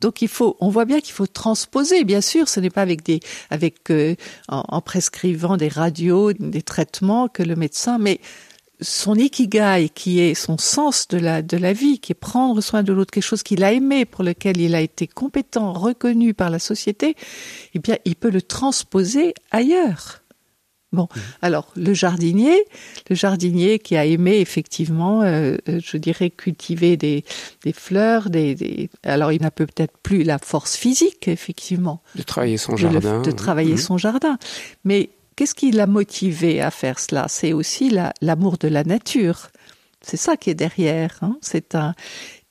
[0.00, 2.04] Donc il faut, on voit bien qu'il faut transposer.
[2.04, 3.20] Bien sûr, ce n'est pas avec des,
[3.50, 4.14] avec euh,
[4.48, 8.20] en, prescrivant des radios, des traitements que le médecin, mais
[8.80, 12.82] son ikigai, qui est son sens de la de la vie, qui est prendre soin
[12.82, 16.50] de l'autre, quelque chose qu'il a aimé, pour lequel il a été compétent, reconnu par
[16.50, 17.16] la société,
[17.74, 20.22] eh bien, il peut le transposer ailleurs.
[20.92, 21.22] Bon, mhm.
[21.42, 22.64] alors le jardinier,
[23.10, 27.24] le jardinier qui a aimé effectivement, euh, euh, je dirais, cultiver des,
[27.64, 32.56] des fleurs, des, des, alors il n'a peut-être plus la force physique, effectivement, de travailler
[32.56, 33.78] son jardin, de travailler mhm.
[33.78, 34.38] son jardin,
[34.84, 37.26] mais qu'est-ce qui l'a motivé à faire cela?
[37.28, 39.48] C'est aussi l'amour de la nature.
[40.00, 41.18] C'est ça qui est derrière.
[41.22, 41.36] Hein.
[41.40, 41.94] C'est un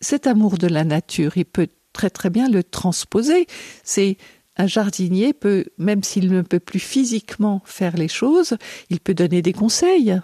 [0.01, 1.37] cet amour de la nature.
[1.37, 3.47] Il peut très très bien le transposer.
[3.83, 4.17] C'est
[4.57, 8.55] un jardinier peut, même s'il ne peut plus physiquement faire les choses,
[8.89, 10.17] il peut donner des conseils,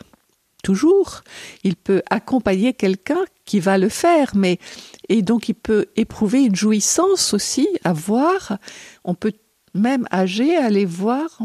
[0.63, 1.23] toujours.
[1.63, 4.59] Il peut accompagner quelqu'un qui va le faire, mais
[5.09, 8.57] et donc il peut éprouver une jouissance aussi à voir.
[9.03, 9.33] On peut
[9.73, 11.41] même âgé aller voir,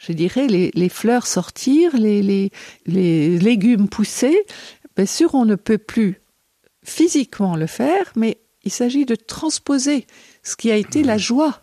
[0.00, 2.50] je dirais, les, fleurs sortir, les, les,
[2.86, 4.44] les légumes pousser.
[4.96, 6.20] Bien sûr, on ne peut plus
[6.82, 10.06] physiquement le faire, mais il s'agit de transposer
[10.42, 11.62] ce qui a été la joie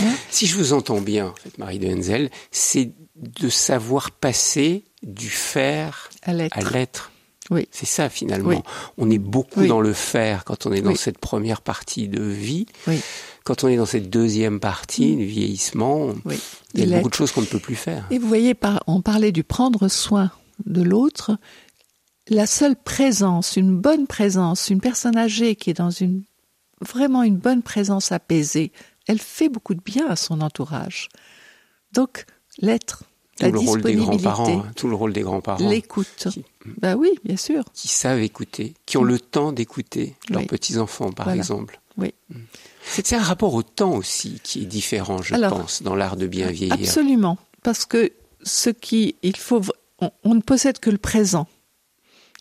[0.00, 6.10] Hein si je vous entends bien, Marie de Henzel, c'est de savoir passer du faire
[6.22, 7.12] à l'être.
[7.50, 7.68] Oui.
[7.70, 8.64] C'est ça finalement.
[8.96, 12.66] On est beaucoup dans le faire quand on est dans cette première partie de vie.
[13.44, 16.14] Quand on est dans cette deuxième partie, du vieillissement,
[16.74, 18.06] il y a beaucoup de choses qu'on ne peut plus faire.
[18.10, 20.30] Et vous voyez, on parlait du prendre soin
[20.64, 21.36] de l'autre.
[22.28, 26.22] La seule présence, une bonne présence, une personne âgée qui est dans une
[26.80, 28.72] vraiment une bonne présence apaisée,
[29.06, 31.08] elle fait beaucoup de bien à son entourage.
[31.92, 32.26] Donc,
[32.58, 33.04] l'être,
[33.40, 35.68] la le rôle des grands-parents, hein, tout le rôle des grands-parents.
[35.68, 36.28] L'écoute.
[36.78, 37.64] Ben oui, bien sûr.
[37.74, 41.80] Qui savent écouter, qui ont le temps d'écouter leurs petits-enfants, par exemple.
[41.96, 42.14] Oui.
[42.30, 42.36] Mm.
[42.86, 46.50] C'est un rapport au temps aussi qui est différent, je pense, dans l'art de bien
[46.50, 46.74] vieillir.
[46.74, 47.38] Absolument.
[47.62, 48.12] Parce que
[48.42, 49.62] ce qui, il faut,
[50.00, 51.46] on, ne possède que le présent.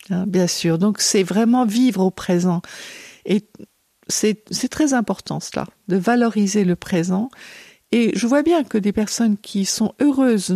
[0.10, 0.78] Hein, bien sûr.
[0.78, 2.62] Donc, c'est vraiment vivre au présent.
[3.26, 3.48] Et
[4.08, 7.30] c'est très important cela, de valoriser le présent.
[7.91, 10.56] Et je vois bien que des personnes qui sont heureuses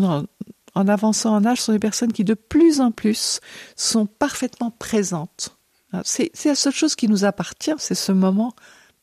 [0.75, 3.39] en avançant en âge, sont des personnes qui de plus en plus
[3.75, 5.57] sont parfaitement présentes.
[5.91, 8.53] Hein, c'est la seule chose qui nous appartient, c'est ce moment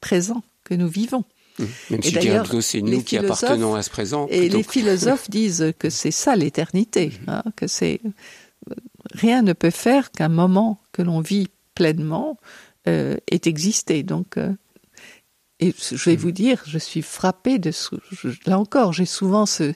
[0.01, 1.25] présent que nous vivons.
[1.59, 1.65] Mmh.
[1.91, 4.27] Même si d'ailleurs, c'est nous qui appartenons à ce présent.
[4.29, 7.31] Et les philosophes disent que c'est ça l'éternité, mmh.
[7.31, 8.01] hein, que c'est
[9.13, 12.39] rien ne peut faire qu'un moment que l'on vit pleinement
[12.89, 14.03] euh, ait existé.
[14.03, 14.53] Donc, euh,
[15.61, 16.21] et je vais mmh.
[16.21, 17.95] vous dire, je suis frappée de ce,
[18.47, 19.73] là encore, j'ai souvent ce,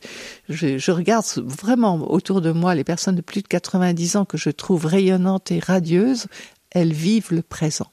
[0.49, 4.37] je, je, regarde vraiment autour de moi les personnes de plus de 90 ans que
[4.37, 6.27] je trouve rayonnantes et radieuses,
[6.71, 7.91] elles vivent le présent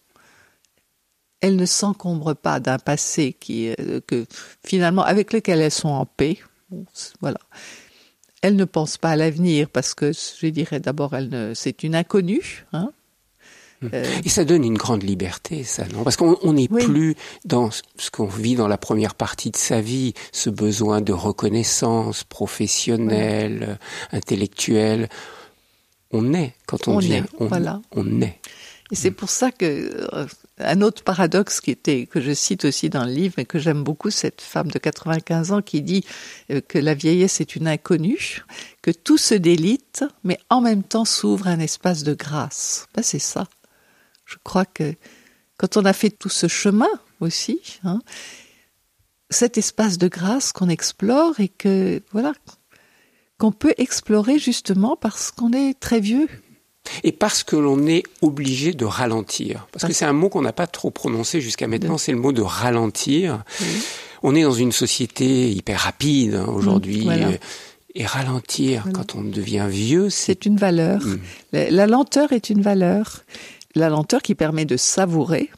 [1.46, 4.26] elles ne s'encombrent pas d'un passé qui, euh, que
[4.66, 6.40] finalement avec lequel elles sont en paix.
[7.22, 7.38] Voilà.
[8.42, 11.14] Elles ne pensent pas à l'avenir parce que je dirais d'abord,
[11.54, 12.66] c'est une inconnue.
[12.74, 12.90] Hein.
[13.84, 13.92] Hum.
[13.94, 16.04] Euh, Et ça donne une grande liberté, ça, non?
[16.04, 20.16] Parce qu'on n'est plus dans ce qu'on vit dans la première partie de sa vie,
[20.32, 23.78] ce besoin de reconnaissance professionnelle,
[24.12, 25.10] intellectuelle.
[26.10, 27.26] On est quand on, vient.
[27.40, 27.82] on, voilà.
[27.92, 28.40] on est.
[28.92, 29.66] Et c'est pour ça que
[30.14, 30.26] euh,
[30.58, 33.84] un autre paradoxe qui était que je cite aussi dans le livre et que j'aime
[33.84, 36.06] beaucoup cette femme de 95 ans qui dit
[36.52, 38.44] euh, que la vieillesse est une inconnue,
[38.82, 42.88] que tout se délite, mais en même temps s'ouvre un espace de grâce.
[42.96, 43.48] Ben, c'est ça.
[44.26, 44.96] Je crois que
[45.58, 46.90] quand on a fait tout ce chemin
[47.20, 48.02] aussi, hein,
[49.30, 52.34] cet espace de grâce qu'on explore et que voilà
[53.38, 56.28] qu'on peut explorer justement parce qu'on est très vieux
[57.04, 59.68] et parce que l'on est obligé de ralentir.
[59.72, 62.32] Parce que c'est un mot qu'on n'a pas trop prononcé jusqu'à maintenant, c'est le mot
[62.32, 63.44] de ralentir.
[64.24, 67.08] On est dans une société hyper rapide hein, aujourd'hui.
[67.10, 67.38] Euh,
[67.98, 71.02] et ralentir quand on devient vieux, c'est une valeur.
[71.02, 71.20] Hmm.
[71.54, 73.24] La lenteur est une valeur.
[73.74, 75.50] La lenteur qui permet de savourer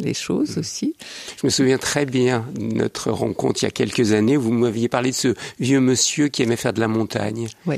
[0.00, 0.94] les choses aussi.
[1.40, 4.36] Je me souviens très bien de notre rencontre il y a quelques années.
[4.36, 7.48] Vous m'aviez parlé de ce vieux monsieur qui aimait faire de la montagne.
[7.66, 7.76] Oui.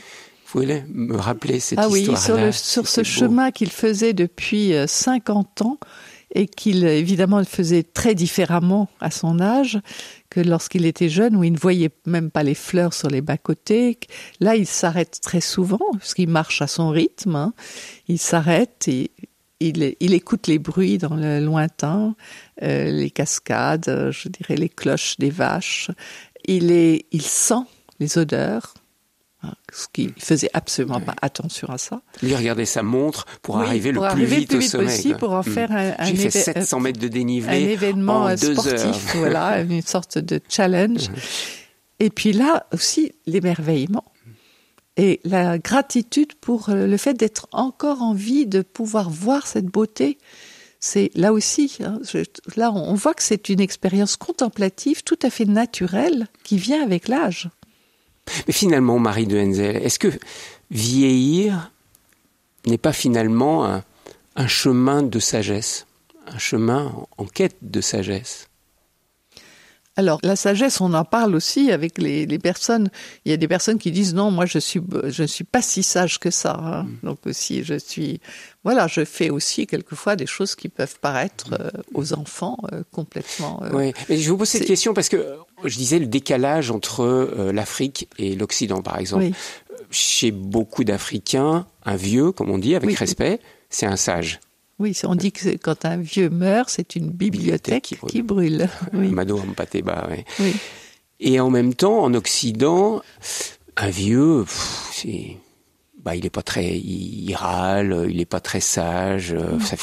[0.52, 4.72] Vous voulez me rappeler cette ah histoire Ah oui, sur, ce chemin qu'il faisait depuis
[4.86, 5.78] 50 euh, ans
[6.34, 9.80] et qu'il évidemment faisait très différemment à son âge
[10.28, 13.98] que lorsqu'il était jeune où il ne voyait même pas les fleurs sur les bas-côtés.
[14.40, 17.36] Là, il s'arrête très souvent parce qu'il marche à son rythme.
[17.36, 17.52] Hein.
[18.08, 19.10] Il s'arrête et
[19.60, 22.14] il, il, écoute les bruits dans le lointain,
[22.62, 25.90] euh, les cascades, je dirais les cloches des vaches.
[26.46, 27.62] Il, est, il sent
[27.98, 28.74] les odeurs,
[29.72, 32.02] ce qui faisait absolument pas attention à ça.
[32.22, 34.86] Lui regardait sa montre pour arriver le plus vite, au sommet.
[34.86, 35.44] Possible, pour en hmm.
[35.44, 38.76] faire un, un, fait 700 mètres de dénivelé un événement en deux sportif,
[39.14, 39.16] heures.
[39.16, 41.08] voilà, une sorte de challenge.
[41.98, 44.04] Et puis là aussi l'émerveillement
[44.96, 50.18] et la gratitude pour le fait d'être encore en vie, de pouvoir voir cette beauté.
[50.78, 52.18] C'est là aussi, hein, je,
[52.56, 57.08] là on voit que c'est une expérience contemplative tout à fait naturelle qui vient avec
[57.08, 57.48] l'âge.
[58.46, 60.12] Mais finalement, Marie de Henzel, est-ce que
[60.70, 61.72] vieillir
[62.66, 63.82] n'est pas finalement un,
[64.36, 65.86] un, chemin de sagesse,
[66.26, 68.49] un chemin en quête de sagesse?
[70.00, 72.88] Alors, la sagesse, on en parle aussi avec les, les, personnes.
[73.26, 75.82] Il y a des personnes qui disent non, moi je suis je suis pas si
[75.82, 76.58] sage que ça.
[76.58, 76.84] Hein.
[76.84, 76.96] Mm.
[77.02, 78.18] Donc aussi, je suis
[78.64, 83.62] voilà, je fais aussi quelquefois des choses qui peuvent paraître euh, aux enfants euh, complètement.
[83.62, 87.50] Euh, oui, mais je vous pose cette question parce que je disais le décalage entre
[87.52, 89.26] l'Afrique et l'Occident, par exemple.
[89.90, 94.40] Chez beaucoup d'Africains, un vieux, comme on dit, avec respect, c'est un sage.
[94.80, 98.68] Oui, on dit que quand un vieux meurt, c'est une bibliothèque, qui brûle.
[98.94, 99.08] Oui.
[99.08, 100.24] Mado Ampateba, oui.
[100.40, 100.56] oui.
[101.20, 103.02] Et en même temps, en Occident,
[103.76, 104.46] un vieux,
[104.92, 105.36] c'est
[106.02, 109.76] bah, il est pas très, il, râle, il est pas très sage, euh, ça,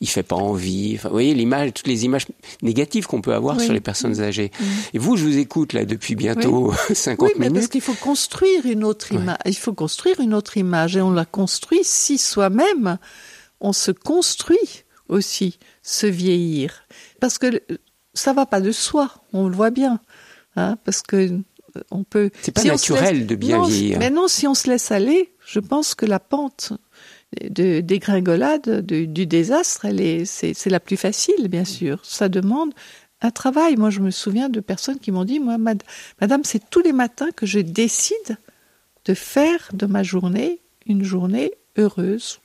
[0.00, 0.96] il, fait pas envie.
[0.96, 2.26] Enfin, vous voyez l'image, toutes les images
[2.60, 4.50] négatives qu'on peut avoir sur les personnes âgées.
[4.92, 7.54] Et vous, je vous écoute là depuis bientôt 50 oui, mais minutes.
[7.54, 9.38] parce qu'il faut construire une autre image.
[9.46, 12.98] Il faut construire une autre image et on la construit si soi-même
[13.62, 16.84] on se construit aussi se vieillir.
[17.20, 17.62] Parce que
[18.12, 20.00] ça va pas de soi, on le voit bien.
[20.56, 22.30] Hein, parce que euh, on peut.
[22.42, 23.98] C'est pas naturel de bien vieillir.
[23.98, 26.74] Mais non, si on se laisse aller, je pense que la pente
[27.40, 32.04] de dégringolade du désastre, elle est, c'est, la plus facile, bien sûr.
[32.04, 32.74] Ça demande
[33.22, 33.76] un travail.
[33.76, 37.30] Moi, je me souviens de personnes qui m'ont dit, moi, madame, c'est tous les matins
[37.34, 38.36] que je décide
[39.06, 42.41] de faire de ma journée une journée heureuse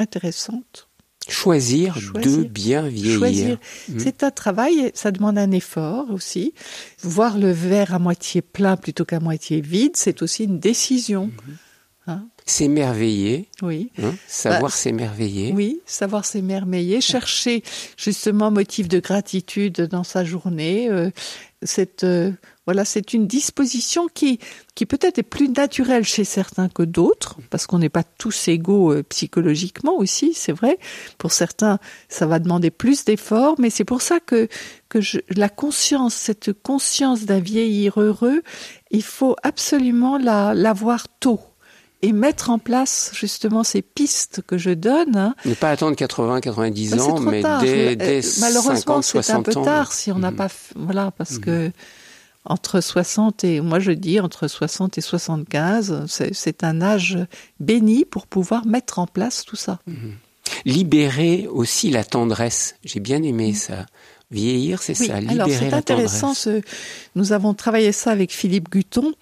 [0.00, 0.88] intéressante.
[1.28, 3.58] Choisir, de bien vieillir.
[3.88, 3.98] Hmm.
[3.98, 6.54] C'est un travail, ça demande un effort aussi.
[7.02, 11.26] Voir le verre à moitié plein plutôt qu'à moitié vide, c'est aussi une décision.
[11.26, 11.52] Hmm.
[12.10, 12.28] Hein?
[12.46, 13.48] S'émerveiller.
[13.62, 13.92] Oui.
[14.02, 15.52] Hein, savoir bah, s'émerveiller.
[15.54, 17.62] Oui, savoir s'émerveiller, chercher
[17.96, 20.88] justement motif de gratitude dans sa journée.
[20.88, 21.10] Euh,
[21.62, 22.32] cette euh,
[22.66, 24.38] voilà, c'est une disposition qui
[24.74, 28.92] qui peut-être est plus naturelle chez certains que d'autres, parce qu'on n'est pas tous égaux
[28.92, 30.78] euh, psychologiquement aussi, c'est vrai.
[31.18, 34.48] Pour certains, ça va demander plus d'efforts, mais c'est pour ça que
[34.88, 38.42] que je, la conscience, cette conscience d'un vieillir heureux,
[38.90, 41.40] il faut absolument la l'avoir tôt
[42.02, 45.16] et mettre en place justement ces pistes que je donne.
[45.16, 45.34] Hein.
[45.44, 49.92] Ne pas attendre 80, 90 bah, ans, mais dès, dès Malheureusement, c'est un peu tard
[49.92, 50.36] si on n'a mmh.
[50.36, 51.40] pas, voilà, parce mmh.
[51.40, 51.72] que
[52.46, 57.18] entre 60 et, moi je dis entre 60 et 75, c'est un âge
[57.58, 59.78] béni pour pouvoir mettre en place tout ça.
[59.86, 59.92] Mmh.
[60.64, 62.76] Libérer aussi la tendresse.
[62.84, 63.86] J'ai bien aimé ça.
[64.30, 66.62] Vieillir, c'est ça, libérer alors c'est intéressant, ce,
[67.16, 69.12] nous avons travaillé ça avec Philippe Guton,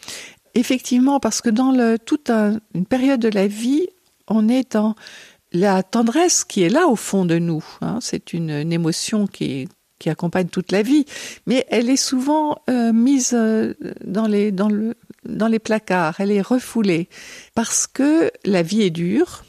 [0.54, 3.86] Effectivement, parce que dans toute une période de la vie,
[4.28, 4.94] on est dans
[5.52, 7.64] la tendresse qui est là au fond de nous.
[7.80, 7.98] Hein.
[8.00, 9.68] C'est une, émotion qui,
[10.06, 11.04] accompagne toute la vie,
[11.46, 13.74] mais elle est souvent euh, mise euh,
[14.04, 17.08] dans les placards, elle est refoulée,
[17.54, 19.44] parce que la vie est dure,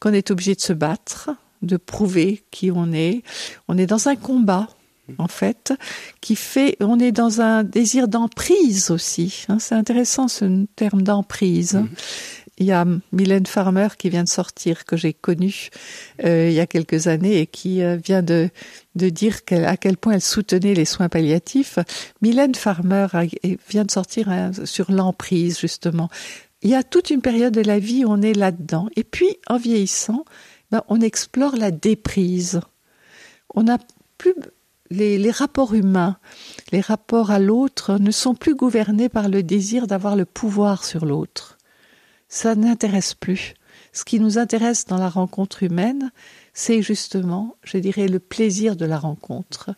[0.00, 1.30] qu'on est obligé de se battre,
[1.62, 3.22] de prouver qui on est.
[3.68, 4.68] On est dans un combat
[5.18, 5.72] en fait,
[6.20, 9.44] qui fait, on est dans un désir d'emprise aussi.
[9.48, 9.58] Hein.
[9.58, 11.74] c'est intéressant ce terme d'emprise.
[11.74, 12.34] Mm-hmm.
[12.58, 15.70] Il y a Mylène Farmer qui vient de sortir, que j'ai connue
[16.24, 18.48] euh, il y a quelques années et qui euh, vient de,
[18.94, 21.80] de dire à quel point elle soutenait les soins palliatifs.
[22.22, 23.08] Mylène Farmer
[23.68, 26.08] vient de sortir hein, sur l'emprise, justement.
[26.62, 28.88] Il y a toute une période de la vie où on est là-dedans.
[28.94, 30.24] Et puis, en vieillissant,
[30.70, 32.60] ben, on explore la déprise.
[33.54, 33.78] On n'a
[34.16, 34.34] plus
[34.90, 36.18] les, rapports humains,
[36.72, 41.06] les rapports à l'autre ne sont plus gouvernés par le désir d'avoir le pouvoir sur
[41.06, 41.58] l'autre.
[42.28, 43.54] Ça n'intéresse plus.
[43.92, 46.10] Ce qui nous intéresse dans la rencontre humaine,
[46.52, 49.70] c'est justement, je dirais, le plaisir de la rencontre.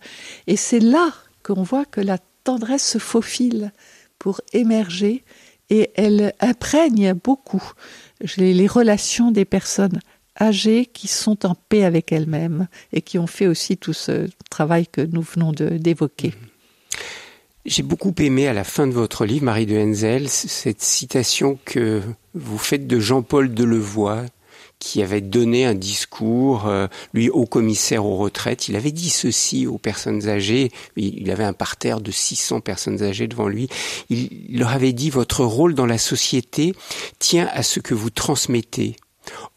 [0.46, 3.72] Et c'est là qu'on voit que la tendresse se faufile
[4.18, 5.24] pour émerger
[5.68, 7.72] et elle imprègne beaucoup
[8.36, 10.00] les relations des personnes
[10.40, 14.86] âgées qui sont en paix avec elles-mêmes et qui ont fait aussi tout ce travail
[14.86, 16.34] que nous venons d'évoquer.
[17.64, 22.00] J'ai beaucoup aimé à la fin de votre livre, Marie de Henzel, cette citation que
[22.34, 24.26] vous faites de Jean-Paul Delevoye,
[24.78, 28.68] qui avait donné un discours, euh, lui, au commissaire aux retraites.
[28.68, 30.70] Il avait dit ceci aux personnes âgées.
[30.96, 33.68] Il avait un parterre de 600 personnes âgées devant lui.
[34.10, 36.72] Il leur avait dit, votre rôle dans la société
[37.18, 38.96] tient à ce que vous transmettez.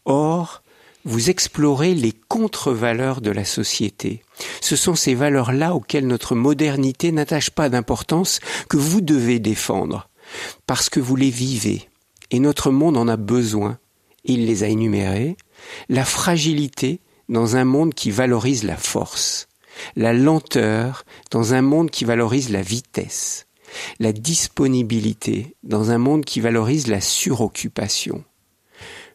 [0.04, 0.59] Or,
[1.04, 4.22] vous explorez les contre-valeurs de la société.
[4.60, 10.08] Ce sont ces valeurs-là auxquelles notre modernité n'attache pas d'importance que vous devez défendre,
[10.66, 11.88] parce que vous les vivez,
[12.30, 13.78] et notre monde en a besoin.
[14.24, 15.36] Il les a énumérées.
[15.88, 19.48] La fragilité dans un monde qui valorise la force,
[19.96, 23.46] la lenteur dans un monde qui valorise la vitesse,
[23.98, 28.24] la disponibilité dans un monde qui valorise la suroccupation,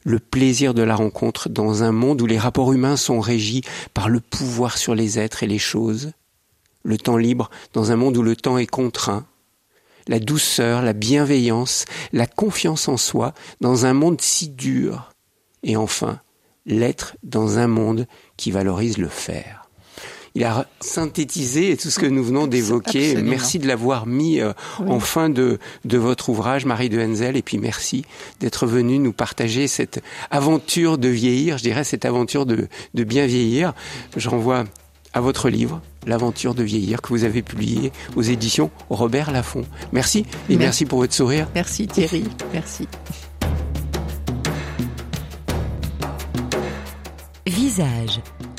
[0.05, 4.07] le plaisir de la rencontre dans un monde où les rapports humains sont régis par
[4.07, 6.11] le pouvoir sur les êtres et les choses,
[6.83, 9.25] le temps libre dans un monde où le temps est contraint,
[10.07, 15.11] la douceur, la bienveillance, la confiance en soi dans un monde si dur,
[15.63, 16.21] et enfin
[16.67, 19.64] l'être dans un monde qui valorise le faire
[20.35, 23.15] il a synthétisé tout ce que nous venons d'évoquer.
[23.21, 24.51] Merci de l'avoir mis euh,
[24.85, 28.05] en fin de, de votre ouvrage, Marie de Henzel, et puis merci
[28.41, 33.25] d'être venu nous partager cette aventure de vieillir, je dirais cette aventure de, de bien
[33.25, 33.73] vieillir.
[34.17, 34.65] Je renvoie
[35.13, 39.65] à votre livre, L'aventure de vieillir, que vous avez publié aux éditions Robert Laffont.
[39.91, 41.47] Merci et merci, merci pour votre sourire.
[41.55, 42.87] Merci Thierry, merci.
[47.47, 48.19] Visage